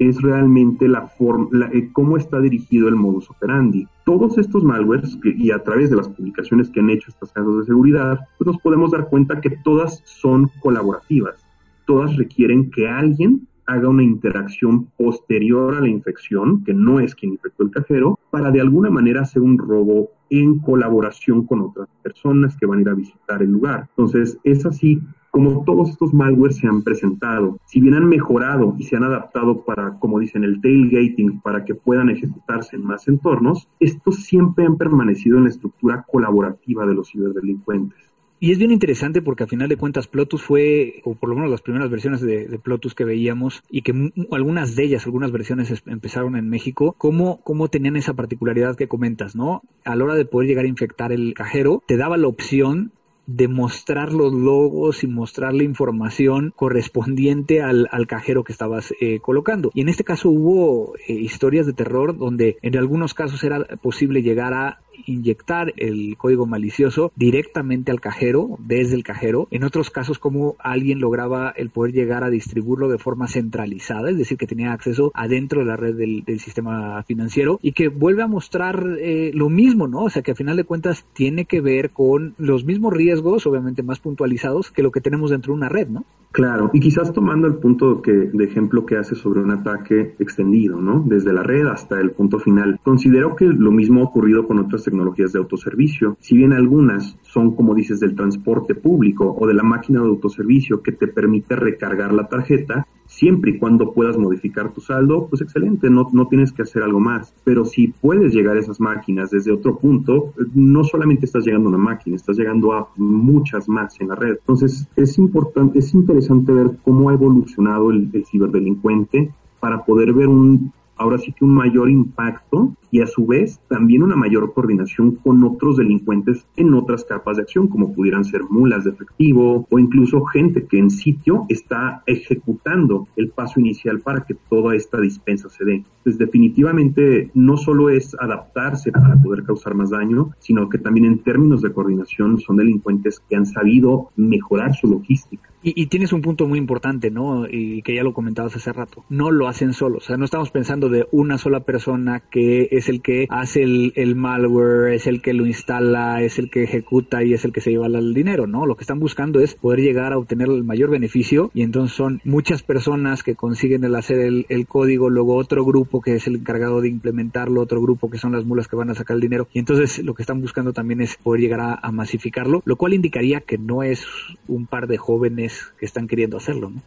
es 0.00 0.20
realmente 0.22 0.88
la 0.88 1.06
forma, 1.06 1.68
eh, 1.72 1.90
cómo 1.92 2.16
está 2.16 2.40
dirigido 2.40 2.88
el 2.88 2.96
modus 2.96 3.28
operandi. 3.30 3.86
Todos 4.06 4.38
estos 4.38 4.64
malwares 4.64 5.18
y 5.22 5.50
a 5.50 5.62
través 5.62 5.90
de 5.90 5.96
las 5.96 6.08
publicaciones 6.08 6.70
que 6.70 6.80
han 6.80 6.88
hecho 6.88 7.10
estas 7.10 7.30
casas 7.30 7.58
de 7.58 7.64
seguridad, 7.66 8.18
pues 8.38 8.46
nos 8.46 8.58
podemos 8.62 8.90
dar 8.90 9.08
cuenta 9.08 9.40
que 9.42 9.50
todas 9.50 10.02
son 10.04 10.50
colaborativas. 10.60 11.46
Todas 11.84 12.16
requieren 12.16 12.70
que 12.70 12.88
alguien 12.88 13.46
haga 13.66 13.88
una 13.88 14.02
interacción 14.02 14.86
posterior 14.96 15.76
a 15.76 15.80
la 15.80 15.88
infección, 15.88 16.64
que 16.64 16.72
no 16.72 16.98
es 16.98 17.14
quien 17.14 17.32
infectó 17.32 17.62
el 17.62 17.70
cajero, 17.70 18.18
para 18.30 18.50
de 18.50 18.60
alguna 18.62 18.88
manera 18.88 19.20
hacer 19.20 19.42
un 19.42 19.58
robo 19.58 20.10
en 20.30 20.60
colaboración 20.60 21.44
con 21.44 21.60
otras 21.60 21.88
personas 22.02 22.56
que 22.56 22.66
van 22.66 22.78
a 22.78 22.82
ir 22.82 22.88
a 22.88 22.94
visitar 22.94 23.42
el 23.42 23.50
lugar. 23.50 23.86
Entonces, 23.90 24.38
es 24.44 24.64
así 24.64 25.00
como 25.30 25.64
todos 25.64 25.90
estos 25.90 26.12
malwares 26.12 26.56
se 26.56 26.66
han 26.66 26.82
presentado, 26.82 27.58
si 27.66 27.80
bien 27.80 27.94
han 27.94 28.08
mejorado 28.08 28.74
y 28.78 28.84
se 28.84 28.96
han 28.96 29.04
adaptado 29.04 29.64
para, 29.64 29.98
como 29.98 30.18
dicen, 30.18 30.44
el 30.44 30.60
tailgating, 30.60 31.40
para 31.40 31.64
que 31.64 31.74
puedan 31.74 32.10
ejecutarse 32.10 32.76
en 32.76 32.84
más 32.84 33.06
entornos, 33.08 33.68
estos 33.78 34.24
siempre 34.24 34.66
han 34.66 34.76
permanecido 34.76 35.38
en 35.38 35.44
la 35.44 35.50
estructura 35.50 36.04
colaborativa 36.10 36.86
de 36.86 36.94
los 36.94 37.10
ciberdelincuentes. 37.10 38.10
Y 38.42 38.52
es 38.52 38.58
bien 38.58 38.70
interesante 38.70 39.20
porque 39.20 39.44
a 39.44 39.46
final 39.46 39.68
de 39.68 39.76
cuentas 39.76 40.08
Plotus 40.08 40.42
fue, 40.42 41.02
o 41.04 41.14
por 41.14 41.28
lo 41.28 41.34
menos 41.34 41.50
las 41.50 41.60
primeras 41.60 41.90
versiones 41.90 42.22
de, 42.22 42.58
Plotus 42.58 42.94
que 42.94 43.04
veíamos 43.04 43.62
y 43.68 43.82
que 43.82 43.92
algunas 44.32 44.74
de 44.76 44.84
ellas, 44.84 45.04
algunas 45.04 45.30
versiones 45.30 45.82
empezaron 45.84 46.36
en 46.36 46.48
México, 46.48 46.94
cómo, 46.96 47.42
cómo 47.42 47.68
tenían 47.68 47.96
esa 47.96 48.14
particularidad 48.14 48.76
que 48.76 48.88
comentas, 48.88 49.36
¿no? 49.36 49.60
A 49.84 49.94
la 49.94 50.04
hora 50.04 50.14
de 50.14 50.24
poder 50.24 50.48
llegar 50.48 50.64
a 50.64 50.68
infectar 50.68 51.12
el 51.12 51.34
cajero, 51.34 51.82
te 51.86 51.98
daba 51.98 52.16
la 52.16 52.28
opción 52.28 52.92
de 53.36 53.46
mostrar 53.46 54.12
los 54.12 54.32
logos 54.32 55.04
y 55.04 55.06
mostrar 55.06 55.54
la 55.54 55.62
información 55.62 56.52
correspondiente 56.56 57.62
al, 57.62 57.88
cajero 58.08 58.42
que 58.42 58.52
estabas 58.52 58.92
eh, 59.00 59.20
colocando. 59.20 59.70
Y 59.72 59.82
en 59.82 59.88
este 59.88 60.02
caso 60.02 60.30
hubo 60.30 60.94
eh, 61.06 61.12
historias 61.12 61.66
de 61.66 61.72
terror 61.72 62.18
donde 62.18 62.58
en 62.62 62.76
algunos 62.76 63.14
casos 63.14 63.44
era 63.44 63.64
posible 63.80 64.22
llegar 64.22 64.52
a 64.52 64.80
inyectar 65.06 65.72
el 65.76 66.16
código 66.16 66.46
malicioso 66.46 67.12
directamente 67.16 67.90
al 67.90 68.00
cajero, 68.00 68.58
desde 68.58 68.96
el 68.96 69.04
cajero. 69.04 69.48
En 69.50 69.64
otros 69.64 69.90
casos, 69.90 70.18
como 70.18 70.56
alguien 70.58 71.00
lograba 71.00 71.50
el 71.50 71.70
poder 71.70 71.92
llegar 71.92 72.24
a 72.24 72.30
distribuirlo 72.30 72.88
de 72.88 72.98
forma 72.98 73.28
centralizada, 73.28 74.10
es 74.10 74.18
decir, 74.18 74.38
que 74.38 74.46
tenía 74.46 74.72
acceso 74.72 75.10
adentro 75.14 75.60
de 75.60 75.66
la 75.66 75.76
red 75.76 75.94
del, 75.94 76.24
sistema 76.40 77.02
financiero 77.02 77.58
y 77.60 77.72
que 77.72 77.88
vuelve 77.88 78.22
a 78.22 78.26
mostrar 78.26 78.96
eh, 78.98 79.30
lo 79.34 79.48
mismo, 79.48 79.88
¿no? 79.88 80.04
O 80.04 80.10
sea, 80.10 80.22
que 80.22 80.30
a 80.30 80.34
final 80.34 80.56
de 80.56 80.64
cuentas 80.64 81.04
tiene 81.12 81.44
que 81.44 81.60
ver 81.60 81.90
con 81.90 82.34
los 82.38 82.64
mismos 82.64 82.92
riesgos, 82.94 83.46
obviamente 83.46 83.82
más 83.82 83.98
puntualizados, 83.98 84.70
que 84.70 84.82
lo 84.82 84.90
que 84.90 85.00
tenemos 85.00 85.30
dentro 85.30 85.52
de 85.52 85.58
una 85.58 85.68
red, 85.68 85.88
¿no? 85.88 86.04
Claro, 86.32 86.70
y 86.72 86.78
quizás 86.78 87.12
tomando 87.12 87.48
el 87.48 87.54
punto 87.54 88.02
que, 88.02 88.12
de 88.12 88.44
ejemplo 88.44 88.86
que 88.86 88.96
hace 88.96 89.16
sobre 89.16 89.40
un 89.40 89.50
ataque 89.50 90.14
extendido, 90.20 90.80
¿no? 90.80 91.02
Desde 91.04 91.32
la 91.32 91.42
red 91.42 91.66
hasta 91.66 92.00
el 92.00 92.12
punto 92.12 92.38
final. 92.38 92.78
Considero 92.84 93.34
que 93.34 93.46
lo 93.46 93.72
mismo 93.72 94.00
ha 94.00 94.04
ocurrido 94.04 94.46
con 94.46 94.60
otras 94.60 94.84
tecnologías 94.90 95.32
de 95.32 95.38
autoservicio. 95.38 96.16
Si 96.20 96.36
bien 96.36 96.52
algunas 96.52 97.16
son, 97.22 97.54
como 97.54 97.74
dices, 97.74 98.00
del 98.00 98.14
transporte 98.14 98.74
público 98.74 99.36
o 99.38 99.46
de 99.46 99.54
la 99.54 99.62
máquina 99.62 100.00
de 100.00 100.08
autoservicio 100.08 100.82
que 100.82 100.92
te 100.92 101.06
permite 101.06 101.56
recargar 101.56 102.12
la 102.12 102.28
tarjeta, 102.28 102.86
siempre 103.06 103.52
y 103.52 103.58
cuando 103.58 103.92
puedas 103.92 104.16
modificar 104.16 104.72
tu 104.72 104.80
saldo, 104.80 105.26
pues 105.28 105.42
excelente, 105.42 105.90
no, 105.90 106.08
no 106.12 106.28
tienes 106.28 106.52
que 106.52 106.62
hacer 106.62 106.82
algo 106.82 107.00
más. 107.00 107.34
Pero 107.44 107.64
si 107.64 107.88
puedes 107.88 108.32
llegar 108.32 108.56
a 108.56 108.60
esas 108.60 108.80
máquinas 108.80 109.30
desde 109.30 109.52
otro 109.52 109.78
punto, 109.78 110.32
no 110.54 110.84
solamente 110.84 111.26
estás 111.26 111.44
llegando 111.44 111.68
a 111.68 111.74
una 111.74 111.82
máquina, 111.82 112.16
estás 112.16 112.36
llegando 112.36 112.72
a 112.72 112.88
muchas 112.96 113.68
más 113.68 114.00
en 114.00 114.08
la 114.08 114.14
red. 114.14 114.36
Entonces, 114.38 114.88
es 114.96 115.18
importante, 115.18 115.78
es 115.78 115.92
interesante 115.94 116.52
ver 116.52 116.78
cómo 116.84 117.10
ha 117.10 117.14
evolucionado 117.14 117.90
el, 117.90 118.08
el 118.12 118.24
ciberdelincuente 118.26 119.30
para 119.60 119.84
poder 119.84 120.12
ver 120.12 120.28
un 120.28 120.72
ahora 121.00 121.16
sí 121.16 121.32
que 121.32 121.46
un 121.46 121.54
mayor 121.54 121.90
impacto 121.90 122.76
y 122.90 123.00
a 123.00 123.06
su 123.06 123.26
vez 123.26 123.58
también 123.68 124.02
una 124.02 124.16
mayor 124.16 124.52
coordinación 124.52 125.16
con 125.16 125.42
otros 125.44 125.78
delincuentes 125.78 126.46
en 126.56 126.74
otras 126.74 127.04
capas 127.04 127.36
de 127.36 127.42
acción, 127.42 127.68
como 127.68 127.94
pudieran 127.94 128.24
ser 128.24 128.42
mulas 128.44 128.84
de 128.84 128.90
efectivo 128.90 129.66
o 129.70 129.78
incluso 129.78 130.22
gente 130.26 130.66
que 130.66 130.78
en 130.78 130.90
sitio 130.90 131.46
está 131.48 132.02
ejecutando 132.06 133.08
el 133.16 133.30
paso 133.30 133.60
inicial 133.60 134.00
para 134.00 134.24
que 134.26 134.36
toda 134.50 134.76
esta 134.76 135.00
dispensa 135.00 135.48
se 135.48 135.64
dé. 135.64 135.74
Entonces, 135.76 136.18
definitivamente 136.18 137.30
no 137.32 137.56
solo 137.56 137.88
es 137.88 138.14
adaptarse 138.20 138.92
para 138.92 139.16
poder 139.22 139.44
causar 139.44 139.74
más 139.74 139.90
daño, 139.90 140.32
sino 140.38 140.68
que 140.68 140.78
también 140.78 141.06
en 141.06 141.18
términos 141.20 141.62
de 141.62 141.72
coordinación 141.72 142.38
son 142.38 142.56
delincuentes 142.56 143.20
que 143.26 143.36
han 143.36 143.46
sabido 143.46 144.10
mejorar 144.16 144.74
su 144.74 144.86
logística. 144.86 145.49
Y, 145.62 145.86
tienes 145.86 146.12
un 146.12 146.22
punto 146.22 146.46
muy 146.46 146.58
importante, 146.58 147.10
¿no? 147.10 147.46
Y 147.46 147.82
que 147.82 147.94
ya 147.94 148.02
lo 148.02 148.14
comentabas 148.14 148.56
hace 148.56 148.72
rato. 148.72 149.04
No 149.10 149.30
lo 149.30 149.46
hacen 149.46 149.74
solos. 149.74 150.04
O 150.04 150.06
sea, 150.06 150.16
no 150.16 150.24
estamos 150.24 150.50
pensando 150.50 150.88
de 150.88 151.06
una 151.10 151.36
sola 151.36 151.60
persona 151.60 152.20
que 152.20 152.68
es 152.70 152.88
el 152.88 153.02
que 153.02 153.26
hace 153.28 153.62
el, 153.62 154.16
malware, 154.16 154.94
es 154.94 155.06
el 155.06 155.20
que 155.20 155.34
lo 155.34 155.46
instala, 155.46 156.22
es 156.22 156.38
el 156.38 156.50
que 156.50 156.62
ejecuta 156.62 157.22
y 157.24 157.34
es 157.34 157.44
el 157.44 157.52
que 157.52 157.60
se 157.60 157.70
lleva 157.70 157.86
el 157.88 158.14
dinero, 158.14 158.46
¿no? 158.46 158.64
Lo 158.64 158.76
que 158.76 158.84
están 158.84 159.00
buscando 159.00 159.40
es 159.40 159.54
poder 159.54 159.80
llegar 159.80 160.12
a 160.12 160.18
obtener 160.18 160.48
el 160.48 160.64
mayor 160.64 160.90
beneficio 160.90 161.50
y 161.52 161.62
entonces 161.62 161.94
son 161.94 162.20
muchas 162.24 162.62
personas 162.62 163.22
que 163.22 163.34
consiguen 163.34 163.84
el 163.84 163.94
hacer 163.96 164.20
el, 164.20 164.46
el 164.48 164.66
código, 164.66 165.10
luego 165.10 165.36
otro 165.36 165.64
grupo 165.64 166.00
que 166.00 166.14
es 166.14 166.26
el 166.26 166.36
encargado 166.36 166.80
de 166.80 166.88
implementarlo, 166.88 167.60
otro 167.60 167.82
grupo 167.82 168.10
que 168.10 168.18
son 168.18 168.32
las 168.32 168.44
mulas 168.44 168.68
que 168.68 168.76
van 168.76 168.90
a 168.90 168.94
sacar 168.94 169.16
el 169.16 169.20
dinero 169.20 169.48
y 169.52 169.58
entonces 169.58 170.02
lo 170.02 170.14
que 170.14 170.22
están 170.22 170.40
buscando 170.40 170.72
también 170.72 171.00
es 171.00 171.16
poder 171.16 171.40
llegar 171.42 171.78
a 171.82 171.92
masificarlo, 171.92 172.62
lo 172.64 172.76
cual 172.76 172.94
indicaría 172.94 173.40
que 173.40 173.58
no 173.58 173.82
es 173.82 174.06
un 174.48 174.66
par 174.66 174.86
de 174.86 174.96
jóvenes 174.96 175.49
que 175.78 175.86
están 175.86 176.06
queriendo 176.06 176.36
hacerlo, 176.36 176.70
¿no? 176.70 176.82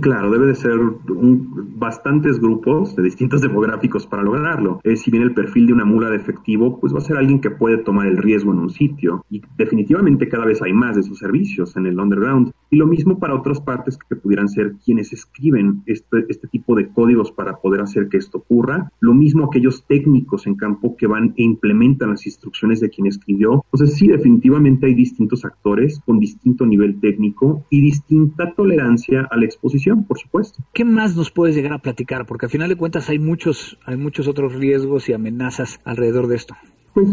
Claro, 0.00 0.30
debe 0.30 0.46
de 0.46 0.54
ser 0.54 0.78
bastantes 1.04 2.40
grupos 2.40 2.96
de 2.96 3.02
distintos 3.02 3.42
demográficos 3.42 4.06
para 4.06 4.22
lograrlo. 4.22 4.80
Eh, 4.84 4.96
si 4.96 5.10
bien 5.10 5.22
el 5.22 5.34
perfil 5.34 5.66
de 5.66 5.74
una 5.74 5.84
mula 5.84 6.10
de 6.10 6.16
efectivo, 6.16 6.80
pues 6.80 6.94
va 6.94 6.98
a 6.98 7.02
ser 7.02 7.18
alguien 7.18 7.40
que 7.40 7.50
puede 7.50 7.78
tomar 7.78 8.06
el 8.06 8.16
riesgo 8.16 8.52
en 8.52 8.60
un 8.60 8.70
sitio. 8.70 9.24
Y 9.30 9.42
definitivamente 9.56 10.28
cada 10.28 10.46
vez 10.46 10.62
hay 10.62 10.72
más 10.72 10.96
de 10.96 11.02
esos 11.02 11.18
servicios 11.18 11.76
en 11.76 11.86
el 11.86 12.00
underground. 12.00 12.52
Y 12.70 12.76
lo 12.76 12.86
mismo 12.86 13.18
para 13.18 13.34
otras 13.34 13.60
partes 13.60 13.98
que 13.98 14.16
pudieran 14.16 14.48
ser 14.48 14.74
quienes 14.84 15.12
escriben 15.12 15.82
este, 15.86 16.24
este 16.28 16.48
tipo 16.48 16.74
de 16.74 16.88
códigos 16.88 17.32
para 17.32 17.58
poder 17.58 17.80
hacer 17.80 18.08
que 18.08 18.16
esto 18.16 18.38
ocurra. 18.38 18.90
Lo 19.00 19.14
mismo 19.14 19.44
aquellos 19.44 19.84
técnicos 19.86 20.46
en 20.46 20.56
campo 20.56 20.96
que 20.96 21.06
van 21.06 21.34
e 21.36 21.42
implementan 21.42 22.10
las 22.10 22.26
instrucciones 22.26 22.80
de 22.80 22.90
quien 22.90 23.06
escribió. 23.06 23.64
Entonces 23.72 23.96
sí, 23.96 24.08
definitivamente 24.08 24.86
hay 24.86 24.94
distintos 24.94 25.44
actores 25.44 26.00
con 26.04 26.18
distinto 26.18 26.66
nivel 26.66 27.00
técnico 27.00 27.64
y 27.70 27.80
distinta 27.80 28.52
tolerancia 28.54 29.28
a 29.30 29.36
la 29.36 29.44
exposición 29.44 30.04
por 30.04 30.18
supuesto. 30.18 30.62
¿Qué 30.72 30.84
más 30.84 31.16
nos 31.16 31.30
puedes 31.30 31.54
llegar 31.54 31.72
a 31.72 31.78
platicar? 31.78 32.26
Porque 32.26 32.46
al 32.46 32.50
final 32.50 32.68
de 32.68 32.76
cuentas 32.76 33.08
hay 33.08 33.18
muchos, 33.18 33.78
hay 33.84 33.96
muchos 33.96 34.28
otros 34.28 34.54
riesgos 34.54 35.08
y 35.08 35.12
amenazas 35.12 35.80
alrededor 35.84 36.26
de 36.28 36.36
esto. 36.36 36.54
Pues 36.96 37.10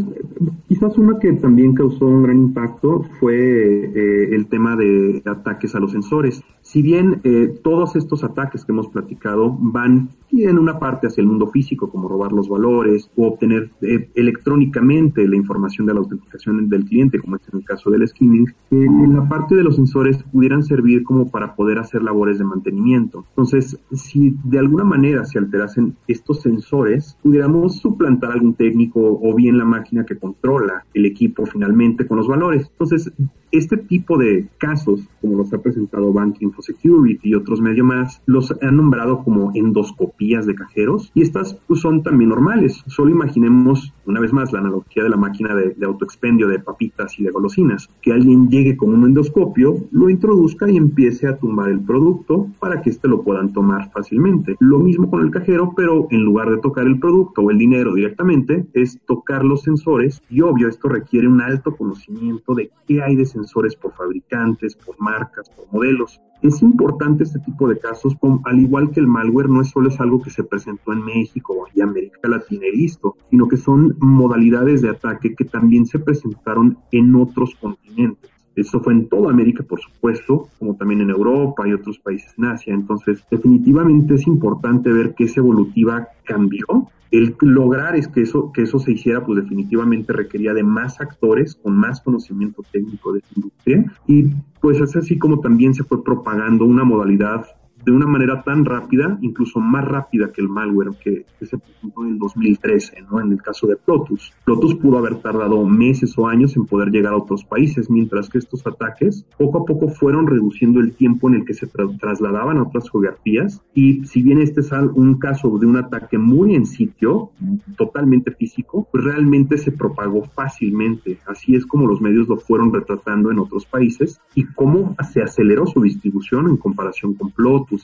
quizás 0.70 0.98
una 0.98 1.20
que 1.20 1.34
también 1.34 1.74
causó 1.74 2.06
un 2.06 2.24
gran 2.24 2.38
impacto 2.38 3.04
fue 3.20 3.36
eh, 3.36 4.30
el 4.34 4.48
tema 4.48 4.78
de 4.78 5.22
ataques 5.26 5.76
a 5.76 5.80
los 5.82 5.92
sensores. 5.92 6.42
Si 6.74 6.82
bien 6.82 7.22
eh, 7.24 7.54
todos 7.64 7.96
estos 7.96 8.24
ataques 8.24 8.66
que 8.66 8.72
hemos 8.72 8.88
platicado 8.88 9.56
van 9.60 10.10
en 10.32 10.58
una 10.58 10.80
parte 10.80 11.06
hacia 11.06 11.22
el 11.22 11.28
mundo 11.28 11.46
físico, 11.46 11.88
como 11.92 12.10
robar 12.10 12.32
los 12.32 12.50
valores 12.50 13.12
o 13.16 13.28
obtener 13.28 13.70
eh, 13.82 14.10
electrónicamente 14.16 15.28
la 15.28 15.36
información 15.36 15.86
de 15.86 15.94
la 15.94 16.00
autenticación 16.00 16.68
del 16.70 16.86
cliente, 16.86 17.20
como 17.20 17.36
es 17.36 17.44
en 17.54 17.60
el 17.60 17.66
caso 17.66 17.92
del 17.92 18.08
skimming, 18.08 18.52
en 18.72 19.14
la 19.14 19.30
parte 19.30 19.54
de 19.54 19.64
los 19.64 19.76
sensores 19.76 20.24
pudieran 20.24 20.64
servir 20.64 21.04
como 21.04 21.30
para 21.30 21.56
poder 21.56 21.78
hacer 21.78 22.02
labores 22.02 22.40
de 22.40 22.46
mantenimiento. 22.46 23.24
Entonces, 23.30 23.78
si 23.92 24.36
de 24.44 24.58
alguna 24.58 24.84
manera 24.84 25.26
se 25.26 25.38
alterasen 25.38 25.96
estos 26.08 26.42
sensores, 26.42 27.16
pudiéramos 27.22 27.78
suplantar 27.78 28.32
algún 28.32 28.56
técnico 28.56 29.20
o 29.22 29.36
bien 29.36 29.60
la 29.60 29.66
máquina 29.66 30.08
que 30.08 30.18
controla 30.18 30.86
el 30.96 31.06
equipo 31.06 31.46
finalmente 31.46 32.08
con 32.08 32.18
los 32.18 32.28
valores. 32.28 32.68
Entonces, 32.72 33.12
este 33.54 33.78
tipo 33.78 34.18
de 34.18 34.48
casos, 34.58 35.02
como 35.22 35.38
los 35.38 35.54
ha 35.54 35.60
presentado 35.60 36.12
Bank 36.12 36.38
Security 36.64 37.30
y 37.30 37.36
otros 37.36 37.62
medio 37.62 37.84
más, 37.84 38.22
los 38.26 38.54
han 38.62 38.78
nombrado 38.78 39.24
como 39.24 39.52
endoscopías 39.54 40.46
de 40.46 40.56
cajeros 40.56 41.12
y 41.14 41.22
estas 41.22 41.56
pues, 41.68 41.82
son 41.82 42.04
también 42.04 42.30
normales. 42.30 42.84
Solo 42.88 43.12
imaginemos, 43.12 43.94
una 44.06 44.20
vez 44.20 44.34
más, 44.34 44.52
la 44.52 44.60
analogía 44.60 45.04
de 45.04 45.10
la 45.10 45.18
máquina 45.18 45.56
de, 45.56 45.72
de 45.72 45.86
autoexpendio 45.86 46.48
de 46.48 46.60
papitas 46.60 47.20
y 47.20 47.24
de 47.24 47.32
golosinas. 47.32 47.90
Que 48.02 48.14
alguien 48.14 48.50
llegue 48.50 48.78
con 48.78 48.94
un 48.94 49.06
endoscopio, 49.06 49.76
lo 49.92 50.10
introduzca 50.10 50.70
y 50.70 50.78
empiece 50.78 51.28
a 51.28 51.38
tumbar 51.38 51.70
el 51.70 51.82
producto 51.82 52.48
para 52.60 52.82
que 52.82 52.90
éste 52.90 53.08
lo 53.08 53.24
puedan 53.24 53.54
tomar 53.54 53.92
fácilmente. 53.92 54.56
Lo 54.60 54.80
mismo 54.80 55.10
con 55.10 55.22
el 55.22 55.32
cajero, 55.32 55.74
pero 55.76 56.08
en 56.12 56.22
lugar 56.22 56.50
de 56.50 56.58
tocar 56.58 56.86
el 56.86 57.00
producto 57.00 57.42
o 57.42 57.52
el 57.52 57.58
dinero 57.58 57.94
directamente, 57.94 58.66
es 58.74 59.00
tocar 59.06 59.44
los 59.44 59.62
sensores 59.64 60.22
y 60.30 60.42
obvio 60.42 60.68
esto 60.68 60.90
requiere 60.90 61.28
un 61.28 61.42
alto 61.42 61.76
conocimiento 61.76 62.54
de 62.54 62.72
qué 62.88 63.02
hay 63.02 63.16
de 63.16 63.26
sensores 63.26 63.76
por 63.76 63.94
fabricantes, 63.94 64.76
por 64.76 65.00
marcas, 65.00 65.50
por 65.50 65.72
modelos. 65.72 66.22
Es 66.44 66.62
importante 66.62 67.24
este 67.24 67.40
tipo 67.40 67.70
de 67.70 67.80
casos, 67.80 68.18
al 68.44 68.60
igual 68.60 68.92
que 68.92 69.00
el 69.00 69.08
malware, 69.08 69.48
no 69.48 69.62
es 69.62 69.70
solo 69.70 69.88
es 69.88 69.98
algo 70.02 70.22
que 70.22 70.30
se 70.30 70.44
presentó 70.44 70.92
en 70.92 71.06
México 71.06 71.66
y 71.74 71.80
América 71.80 72.28
Latina 72.28 72.66
y 72.68 72.76
listo, 72.80 73.16
sino 73.30 73.48
que 73.48 73.56
son 73.56 73.96
modalidades 74.00 74.82
de 74.82 74.90
ataque 74.90 75.36
que 75.36 75.46
también 75.46 75.86
se 75.86 76.00
presentaron 76.00 76.78
en 76.92 77.16
otros 77.16 77.56
continentes. 77.56 78.33
Eso 78.56 78.80
fue 78.80 78.94
en 78.94 79.08
toda 79.08 79.32
América, 79.32 79.64
por 79.64 79.80
supuesto, 79.80 80.48
como 80.60 80.76
también 80.76 81.02
en 81.02 81.10
Europa 81.10 81.68
y 81.68 81.74
otros 81.74 81.98
países 82.00 82.34
en 82.38 82.46
Asia. 82.46 82.74
Entonces, 82.74 83.24
definitivamente 83.30 84.16
es 84.16 84.28
importante 84.28 84.92
ver 84.92 85.16
que 85.16 85.26
esa 85.26 85.40
evolutiva 85.40 86.08
cambió. 86.24 86.66
El 87.10 87.36
lograr 87.42 87.96
es 87.96 88.08
que 88.08 88.22
eso, 88.22 88.52
que 88.52 88.64
eso 88.64 88.80
se 88.80 88.92
hiciera, 88.92 89.24
pues 89.24 89.44
definitivamente 89.44 90.14
requería 90.14 90.54
de 90.54 90.64
más 90.64 91.00
actores 91.00 91.56
con 91.56 91.76
más 91.76 92.02
conocimiento 92.02 92.64
técnico 92.72 93.14
de 93.14 93.20
esta 93.20 93.34
industria. 93.36 93.94
Y 94.08 94.26
pues 94.60 94.80
es 94.82 94.96
así 94.96 95.18
como 95.18 95.40
también 95.40 95.74
se 95.74 95.84
fue 95.84 96.04
propagando 96.04 96.66
una 96.66 96.84
modalidad 96.84 97.46
de 97.86 97.92
una 97.92 98.06
manera 98.06 98.44
tan 98.44 98.66
rápida, 98.66 99.18
incluso 99.22 99.60
más 99.60 99.86
rápida 99.86 100.32
que 100.32 100.42
el 100.42 100.50
malware 100.50 100.92
que, 101.02 101.26
se 101.42 101.58
presentó 101.58 102.04
en 102.06 102.14
el 102.14 102.20
2013, 102.20 103.02
¿no? 103.12 103.20
En 103.20 103.32
el 103.32 103.42
caso 103.42 103.68
de 103.68 103.76
Plotus. 103.76 104.32
Plotus 104.46 104.76
pudo 104.76 104.98
haber 104.98 105.16
tardado 105.16 105.64
meses 105.66 106.18
o 106.18 106.28
años 106.28 106.56
en 106.56 106.66
poder 106.66 106.90
llegar 106.90 107.14
a 107.14 107.18
otros 107.18 107.44
países, 107.44 107.90
mientras 107.90 108.30
que 108.30 108.38
estos 108.38 108.66
ataques 108.66 109.26
poco 109.38 109.60
a 109.60 109.66
poco 109.66 109.90
fueron 109.90 110.28
reduciendo 110.28 110.80
el 110.80 110.94
tiempo 110.94 111.28
en 111.30 111.36
el 111.36 111.46
que 111.46 111.54
se 111.54 111.68
trasladaban 111.68 112.58
a 112.58 112.64
otras 112.64 112.90
geografías. 112.90 113.62
Y 113.74 114.06
si 114.06 114.22
bien 114.22 114.40
este 114.40 114.62
es 114.62 114.72
un 114.72 115.20
caso 115.20 115.58
de 115.58 115.66
un 115.66 115.78
ataque 115.78 116.18
muy 116.18 116.56
en 116.56 116.66
sitio, 116.66 117.32
totalmente 117.78 118.32
físico, 118.32 118.88
pues 118.92 119.04
realmente 119.04 119.58
se 119.58 119.72
propagó 119.72 120.24
fácilmente. 120.24 121.20
Así 121.28 121.56
es 121.56 121.66
como 121.66 121.88
los 121.88 122.02
medios 122.02 122.28
lo 122.28 122.38
fueron 122.38 122.74
retratando 122.74 123.32
en 123.32 123.40
otros 123.40 123.66
países 123.66 124.20
y 124.36 124.46
cómo 124.46 124.96
se 125.12 125.22
aceleró 125.22 125.66
su 125.66 125.82
distribución 125.82 126.48
en 126.48 126.58
comparación 126.58 127.14
con 127.16 127.32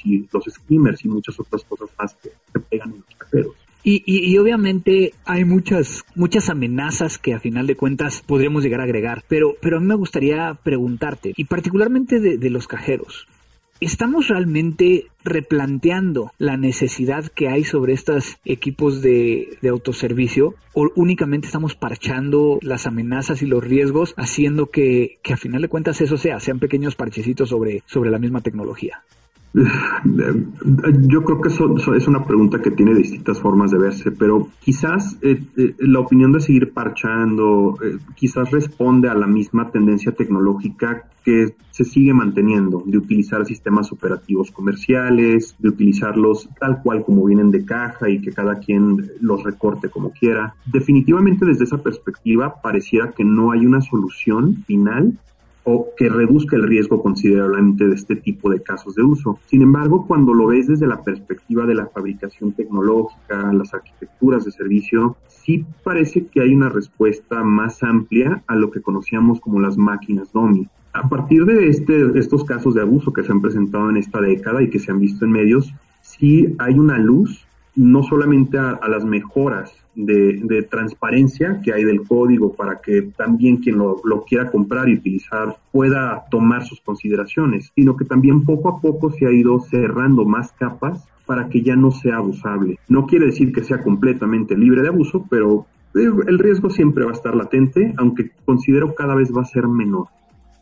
Y 0.04 0.28
los 0.32 0.44
skimmers 0.46 1.04
y 1.06 1.10
muchas 1.10 1.40
otras 1.40 1.64
cosas 1.64 1.90
más 1.98 2.14
que 2.16 2.30
se 2.52 2.60
pegan 2.60 2.92
en 2.92 2.98
los 2.98 3.16
cajeros. 3.18 3.56
Y, 3.82 4.04
y, 4.06 4.38
obviamente 4.38 5.14
hay 5.24 5.46
muchas 5.46 6.04
muchas 6.14 6.50
amenazas 6.50 7.18
que 7.18 7.34
a 7.34 7.40
final 7.40 7.66
de 7.66 7.78
cuentas 7.78 8.22
podríamos 8.28 8.62
llegar 8.62 8.82
a 8.82 8.84
agregar, 8.84 9.24
pero, 9.30 9.56
pero 9.62 9.78
a 9.78 9.80
mí 9.80 9.86
me 9.86 9.96
gustaría 9.96 10.54
preguntarte, 10.64 11.34
y 11.38 11.46
particularmente 11.46 12.20
de, 12.20 12.38
de 12.38 12.50
los 12.50 12.68
cajeros, 12.68 13.26
¿Estamos 13.82 14.28
realmente 14.28 15.08
replanteando 15.24 16.34
la 16.38 16.58
necesidad 16.58 17.28
que 17.28 17.48
hay 17.48 17.64
sobre 17.64 17.94
estos 17.94 18.38
equipos 18.44 19.02
de, 19.02 19.58
de, 19.62 19.70
autoservicio 19.70 20.56
o 20.74 20.90
únicamente 20.96 21.48
estamos 21.48 21.76
parchando 21.76 22.60
las 22.62 22.88
amenazas 22.88 23.42
y 23.42 23.46
los 23.46 23.64
riesgos 23.64 24.14
haciendo 24.18 24.66
que, 24.66 25.20
que 25.24 25.32
a 25.32 25.38
final 25.38 25.62
de 25.62 25.70
cuentas 25.70 26.02
eso 26.02 26.18
sea, 26.18 26.42
sean 26.42 26.60
pequeños 26.60 26.96
parchecitos 26.96 27.48
sobre, 27.48 27.82
sobre 27.86 28.12
la 28.12 28.20
misma 28.20 28.42
tecnología? 28.42 29.02
Yo 29.54 31.24
creo 31.24 31.42
que 31.42 31.48
eso, 31.48 31.96
es 31.96 32.08
una 32.08 32.24
pregunta 32.24 32.62
que 32.62 32.70
tiene 32.70 32.94
distintas 32.94 33.40
formas 33.40 33.72
de 33.72 33.80
verse, 33.80 34.12
pero 34.12 34.48
quizás 34.60 35.18
eh, 35.22 35.42
eh, 35.58 35.76
la 35.80 36.00
opinión 36.00 36.32
de 36.32 36.40
seguir 36.40 36.72
parchando 36.72 37.78
eh, 37.84 37.98
quizás 38.16 38.52
responde 38.52 39.10
a 39.10 39.16
la 39.16 39.26
misma 39.26 39.72
tendencia 39.72 40.12
tecnológica 40.12 41.06
que 41.24 41.56
se 41.72 41.84
sigue 41.84 42.14
manteniendo, 42.14 42.84
de 42.86 42.98
utilizar 42.98 43.46
sistemas 43.46 43.92
operativos 43.92 44.52
comerciales, 44.52 45.56
de 45.58 45.70
utilizarlos 45.70 46.48
tal 46.60 46.82
cual 46.84 47.04
como 47.04 47.26
vienen 47.26 47.50
de 47.50 47.66
caja 47.66 48.10
y 48.10 48.22
que 48.22 48.32
cada 48.32 48.60
quien 48.60 49.12
los 49.20 49.44
recorte 49.44 49.90
como 49.90 50.12
quiera. 50.12 50.54
Definitivamente 50.66 51.46
desde 51.46 51.64
esa 51.64 51.82
perspectiva 51.82 52.62
pareciera 52.62 53.12
que 53.12 53.24
no 53.24 53.52
hay 53.52 53.66
una 53.66 53.82
solución 53.82 54.64
final 54.66 55.18
que 55.98 56.10
reduzca 56.10 56.56
el 56.56 56.64
riesgo 56.64 57.02
considerablemente 57.02 57.88
de 57.88 57.96
este 57.96 58.16
tipo 58.16 58.50
de 58.50 58.62
casos 58.62 58.96
de 58.96 59.04
uso. 59.04 59.40
Sin 59.48 59.62
embargo, 59.62 60.06
cuando 60.08 60.34
lo 60.34 60.48
ves 60.48 60.68
desde 60.68 60.88
la 60.88 61.02
perspectiva 61.02 61.66
de 61.66 61.76
la 61.76 61.88
fabricación 61.88 62.54
tecnológica, 62.54 63.52
las 63.54 63.74
arquitecturas 63.74 64.46
de 64.46 64.52
servicio, 64.52 65.18
sí 65.28 65.66
parece 65.84 66.28
que 66.28 66.42
hay 66.42 66.54
una 66.54 66.70
respuesta 66.70 67.44
más 67.44 67.84
amplia 67.84 68.44
a 68.48 68.56
lo 68.56 68.72
que 68.72 68.82
conocíamos 68.82 69.40
como 69.40 69.60
las 69.60 69.78
máquinas 69.78 70.32
DOMI. 70.34 70.68
A 70.94 71.08
partir 71.08 71.46
de 71.46 71.68
este, 71.68 72.18
estos 72.18 72.44
casos 72.44 72.74
de 72.74 72.82
abuso 72.82 73.14
que 73.14 73.24
se 73.24 73.32
han 73.32 73.42
presentado 73.42 73.90
en 73.90 73.98
esta 73.98 74.20
década 74.22 74.62
y 74.62 74.70
que 74.70 74.80
se 74.80 74.92
han 74.92 75.00
visto 75.00 75.26
en 75.26 75.32
medios, 75.32 75.74
sí 76.02 76.56
hay 76.58 76.74
una 76.80 76.98
luz 76.98 77.46
no 77.76 78.04
solamente 78.04 78.58
a, 78.58 78.80
las 78.90 79.06
mejoras 79.06 79.72
de, 79.96 80.68
transparencia 80.70 81.62
que 81.64 81.74
hay 81.74 81.84
del 81.84 82.04
código 82.04 82.54
para 82.54 82.80
que 82.82 83.02
también 83.18 83.58
quien 83.58 83.78
lo, 83.78 84.02
lo, 84.04 84.24
quiera 84.24 84.50
comprar 84.50 84.88
y 84.90 84.96
utilizar 84.96 85.58
pueda 85.72 86.26
tomar 86.30 86.64
sus 86.66 86.82
consideraciones, 86.82 87.72
sino 87.76 87.98
que 87.98 88.06
también 88.06 88.46
poco 88.46 88.70
a 88.70 88.82
poco 88.82 89.12
se 89.12 89.26
ha 89.26 89.32
ido 89.32 89.60
cerrando 89.60 90.26
más 90.26 90.52
capas 90.54 91.08
para 91.26 91.48
que 91.48 91.62
ya 91.62 91.76
no 91.76 91.92
sea 91.92 92.18
abusable. 92.18 92.80
No 92.88 93.06
quiere 93.06 93.28
decir 93.28 93.52
que 93.52 93.64
sea 93.64 93.84
completamente 93.84 94.58
libre 94.58 94.82
de 94.82 94.88
abuso, 94.88 95.26
pero 95.30 95.68
eh, 95.96 96.10
el 96.28 96.40
riesgo 96.40 96.70
siempre 96.70 97.04
va 97.04 97.12
a 97.12 97.14
estar 97.14 97.36
latente, 97.36 97.94
aunque 97.98 98.32
considero 98.46 98.96
cada 98.96 99.16
vez 99.16 99.32
va 99.36 99.42
a 99.42 99.46
ser 99.46 99.68
menor. 99.68 100.08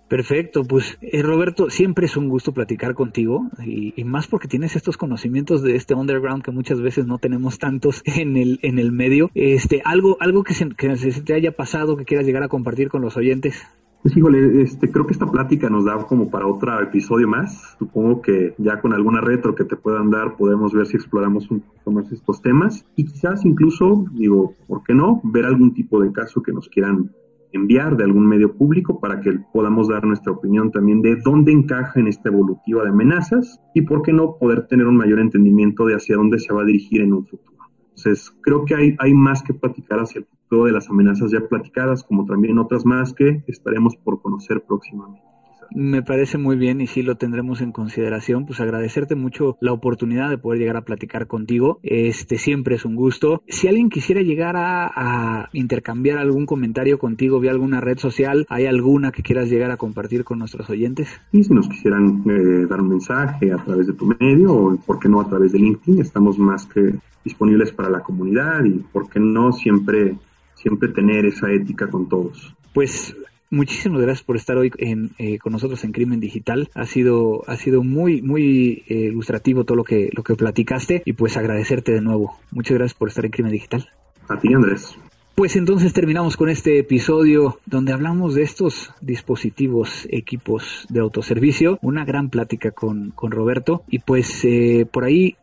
Perfecto, 0.08 0.64
pues 0.64 0.98
eh, 1.02 1.22
Roberto, 1.22 1.70
siempre 1.70 2.06
es 2.06 2.16
un 2.16 2.30
gusto 2.30 2.54
platicar 2.54 2.94
contigo 2.94 3.50
y, 3.66 4.04
más 4.06 4.28
porque 4.28 4.48
tienes 4.48 4.78
estos 4.78 4.96
conocimientos 4.96 5.62
de 5.62 5.76
este 5.76 5.96
underground 5.96 6.44
que 6.44 6.52
muchas 6.52 6.82
veces 6.82 7.06
no 7.08 7.18
tenemos 7.18 7.60
tantos 7.60 8.02
en 8.06 8.38
el 8.38 8.60
en 8.62 8.80
el 8.80 8.92
medio. 8.94 9.30
Este, 9.36 9.82
algo 9.84 10.18
algo 10.22 10.44
que 10.44 10.54
se, 10.54 10.70
que 10.70 10.96
se 10.96 11.22
te 11.22 11.34
haya 11.34 11.52
pasado 11.52 11.98
que 11.98 12.06
quieras 12.06 12.26
llegar 12.26 12.44
a 12.44 12.48
compartir 12.48 12.90
con 12.90 13.02
los 13.02 13.18
oyentes. 13.18 13.62
Pues 14.02 14.16
híjole, 14.16 14.62
este, 14.62 14.90
creo 14.90 15.06
que 15.06 15.12
esta 15.12 15.30
plática 15.30 15.70
nos 15.70 15.84
da 15.84 15.98
como 16.06 16.30
para 16.30 16.48
otro 16.48 16.82
episodio 16.82 17.28
más. 17.28 17.76
Supongo 17.78 18.22
que 18.22 18.54
ya 18.58 18.80
con 18.80 18.94
alguna 18.94 19.20
retro 19.20 19.56
que 19.56 19.66
te 19.66 19.76
puedan 19.76 20.10
dar 20.10 20.38
podemos 20.38 20.72
ver 20.72 20.86
si 20.86 20.96
exploramos 20.96 21.52
un 21.52 21.60
poco 21.60 21.92
más 21.92 22.10
estos 22.14 22.42
temas 22.42 22.86
y 22.96 23.04
quizás 23.04 23.44
incluso, 23.44 24.06
digo, 24.14 24.56
¿por 24.68 24.84
qué 24.84 24.94
no? 24.94 25.20
Ver 25.26 25.46
algún 25.46 25.74
tipo 25.74 26.00
de 26.00 26.14
caso 26.14 26.42
que 26.42 26.54
nos 26.54 26.70
quieran 26.70 27.12
enviar 27.54 27.98
de 27.98 28.04
algún 28.04 28.28
medio 28.28 28.56
público 28.56 29.00
para 29.00 29.22
que 29.22 29.40
podamos 29.54 29.88
dar 29.88 30.06
nuestra 30.06 30.34
opinión 30.34 30.72
también 30.72 31.02
de 31.02 31.16
dónde 31.16 31.52
encaja 31.52 32.00
en 32.00 32.08
esta 32.08 32.30
evolutiva 32.30 32.84
de 32.84 32.90
amenazas 32.90 33.62
y 33.74 33.82
por 33.82 34.02
qué 34.02 34.14
no 34.14 34.38
poder 34.38 34.68
tener 34.68 34.88
un 34.88 34.98
mayor 34.98 35.20
entendimiento 35.20 35.86
de 35.86 35.96
hacia 35.96 36.16
dónde 36.16 36.40
se 36.40 36.54
va 36.54 36.64
a 36.64 36.66
dirigir 36.66 37.02
en 37.02 37.14
un 37.14 37.26
futuro. 37.26 37.58
Entonces, 37.90 38.32
creo 38.42 38.66
que 38.66 38.76
hay, 38.76 38.96
hay 39.00 39.14
más 39.14 39.42
que 39.42 39.54
platicar 39.54 40.00
hacia 40.00 40.20
el 40.20 40.26
futuro 40.26 40.66
de 40.66 40.72
las 40.72 40.90
amenazas 40.90 41.32
ya 41.32 41.48
platicadas, 41.48 42.04
como 42.04 42.26
también 42.26 42.60
otras 42.60 42.86
más 42.86 43.14
que 43.14 43.44
estaremos 43.48 43.96
por 43.98 44.22
conocer 44.22 44.64
próximamente. 44.68 45.37
Me 45.74 46.02
parece 46.02 46.38
muy 46.38 46.56
bien 46.56 46.82
y 46.82 46.88
sí 46.88 47.02
lo 47.02 47.16
tendremos 47.16 47.62
en 47.62 47.72
consideración. 47.72 48.46
Pues 48.46 48.60
agradecerte 48.60 49.16
mucho 49.16 49.58
la 49.62 49.74
oportunidad 49.74 50.30
de 50.30 50.38
poder 50.38 50.60
llegar 50.60 50.78
a 50.78 50.86
platicar 50.86 51.28
contigo. 51.28 51.80
Este 51.84 52.38
siempre 52.38 52.76
es 52.76 52.86
un 52.86 52.96
gusto. 52.96 53.44
Si 53.48 53.68
alguien 53.68 53.90
quisiera 53.90 54.22
llegar 54.22 54.56
a, 54.58 55.50
intercambiar 55.54 56.18
algún 56.18 56.46
comentario 56.46 56.98
contigo 57.00 57.40
vía 57.40 57.52
alguna 57.52 57.82
red 57.82 57.98
social, 57.98 58.46
¿hay 58.50 58.66
alguna 58.66 59.12
que 59.12 59.24
quieras 59.24 59.50
llegar 59.50 59.72
a 59.72 59.78
compartir 59.78 60.24
con 60.24 60.40
nuestros 60.40 60.70
oyentes? 60.70 61.10
Y 61.32 61.44
si 61.44 61.54
nos 61.54 61.68
quisieran 61.68 62.24
eh, 62.26 62.66
dar 62.68 62.82
un 62.82 62.90
mensaje 62.90 63.52
a 63.52 63.58
través 63.58 63.88
de 63.88 63.94
tu 63.94 64.06
medio 64.20 64.54
o, 64.54 64.78
¿por 64.78 65.00
qué 65.00 65.10
no, 65.10 65.22
a 65.22 65.28
través 65.28 65.52
de 65.52 65.60
LinkedIn? 65.60 66.02
Estamos 66.02 66.38
más 66.38 66.66
que 66.66 66.96
disponibles 67.24 67.72
para 67.72 67.90
la 67.90 68.02
comunidad 68.02 68.64
y, 68.66 68.80
¿por 68.92 69.10
qué 69.10 69.20
no, 69.20 69.52
siempre, 69.52 70.16
siempre 70.56 70.90
tener 70.90 71.26
esa 71.26 71.52
ética 71.52 71.90
con 71.90 72.08
todos? 72.08 72.56
Pues 72.74 73.16
Muchísimas 73.50 74.02
gracias 74.02 74.26
por 74.26 74.36
estar 74.36 74.58
hoy 74.58 74.72
eh, 74.78 75.40
con 75.40 75.54
nosotros 75.54 75.84
en 75.86 75.94
Crimen 75.94 76.20
Digital. 76.20 76.70
Ha 76.74 76.86
sido, 76.86 77.44
ha 77.48 77.56
sido 77.56 77.82
muy, 77.82 78.22
muy 78.22 78.84
eh, 78.88 79.10
ilustrativo 79.10 79.64
todo 79.64 79.78
lo 79.78 79.84
que, 79.86 80.10
lo 80.14 80.24
que 80.24 80.36
platicaste 80.36 81.02
y 81.06 81.14
pues 81.14 81.38
agradecerte 81.38 81.94
de 81.94 82.02
nuevo. 82.02 82.38
Muchas 82.52 82.78
gracias 82.78 82.98
por 82.98 83.08
estar 83.08 83.24
en 83.24 83.32
Crimen 83.32 83.54
Digital. 83.54 83.90
A 84.28 84.38
ti, 84.38 84.54
Andrés. 84.54 84.98
Pues 85.36 85.56
entonces 85.56 85.94
terminamos 85.94 86.36
con 86.36 86.50
este 86.50 86.80
episodio 86.80 87.60
donde 87.66 87.94
hablamos 87.94 88.34
de 88.34 88.42
estos 88.42 88.92
dispositivos, 89.02 90.08
equipos 90.10 90.86
de 90.90 91.00
autoservicio. 91.00 91.78
Una 91.82 92.04
gran 92.04 92.30
plática 92.30 92.72
con, 92.72 93.12
con 93.12 93.32
Roberto. 93.32 93.84
Y 93.88 94.00
pues 94.00 94.44
eh, 94.44 94.88
por 94.92 95.06
ahí 95.06 95.38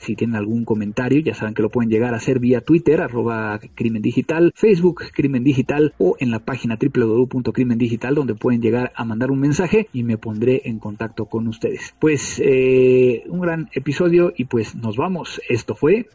si 0.00 0.16
tienen 0.16 0.36
algún 0.36 0.64
comentario, 0.64 1.20
ya 1.20 1.34
saben 1.34 1.54
que 1.54 1.62
lo 1.62 1.70
pueden 1.70 1.90
llegar 1.90 2.14
a 2.14 2.18
hacer 2.18 2.38
vía 2.38 2.60
Twitter, 2.60 3.00
arroba 3.00 3.58
Crimen 3.74 4.02
Digital, 4.02 4.52
Facebook 4.54 5.04
Crimen 5.12 5.44
Digital 5.44 5.94
o 5.98 6.16
en 6.18 6.30
la 6.30 6.40
página 6.40 6.78
www.crimendigital 6.80 8.14
donde 8.14 8.34
pueden 8.34 8.60
llegar 8.60 8.92
a 8.94 9.04
mandar 9.04 9.30
un 9.30 9.40
mensaje 9.40 9.88
y 9.92 10.02
me 10.02 10.18
pondré 10.18 10.62
en 10.64 10.78
contacto 10.78 11.26
con 11.26 11.48
ustedes. 11.48 11.94
Pues 11.98 12.40
eh, 12.44 13.24
un 13.28 13.40
gran 13.40 13.70
episodio 13.72 14.32
y 14.36 14.44
pues 14.44 14.74
nos 14.74 14.96
vamos. 14.96 15.40
Esto 15.48 15.74
fue 15.74 16.06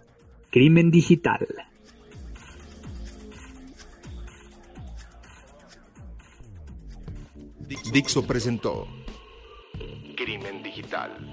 Crimen 0.49 0.91
Digital. 0.91 1.47
Dixo 7.91 8.25
presentó 8.25 8.87
Crimen 10.15 10.61
Digital 10.61 11.32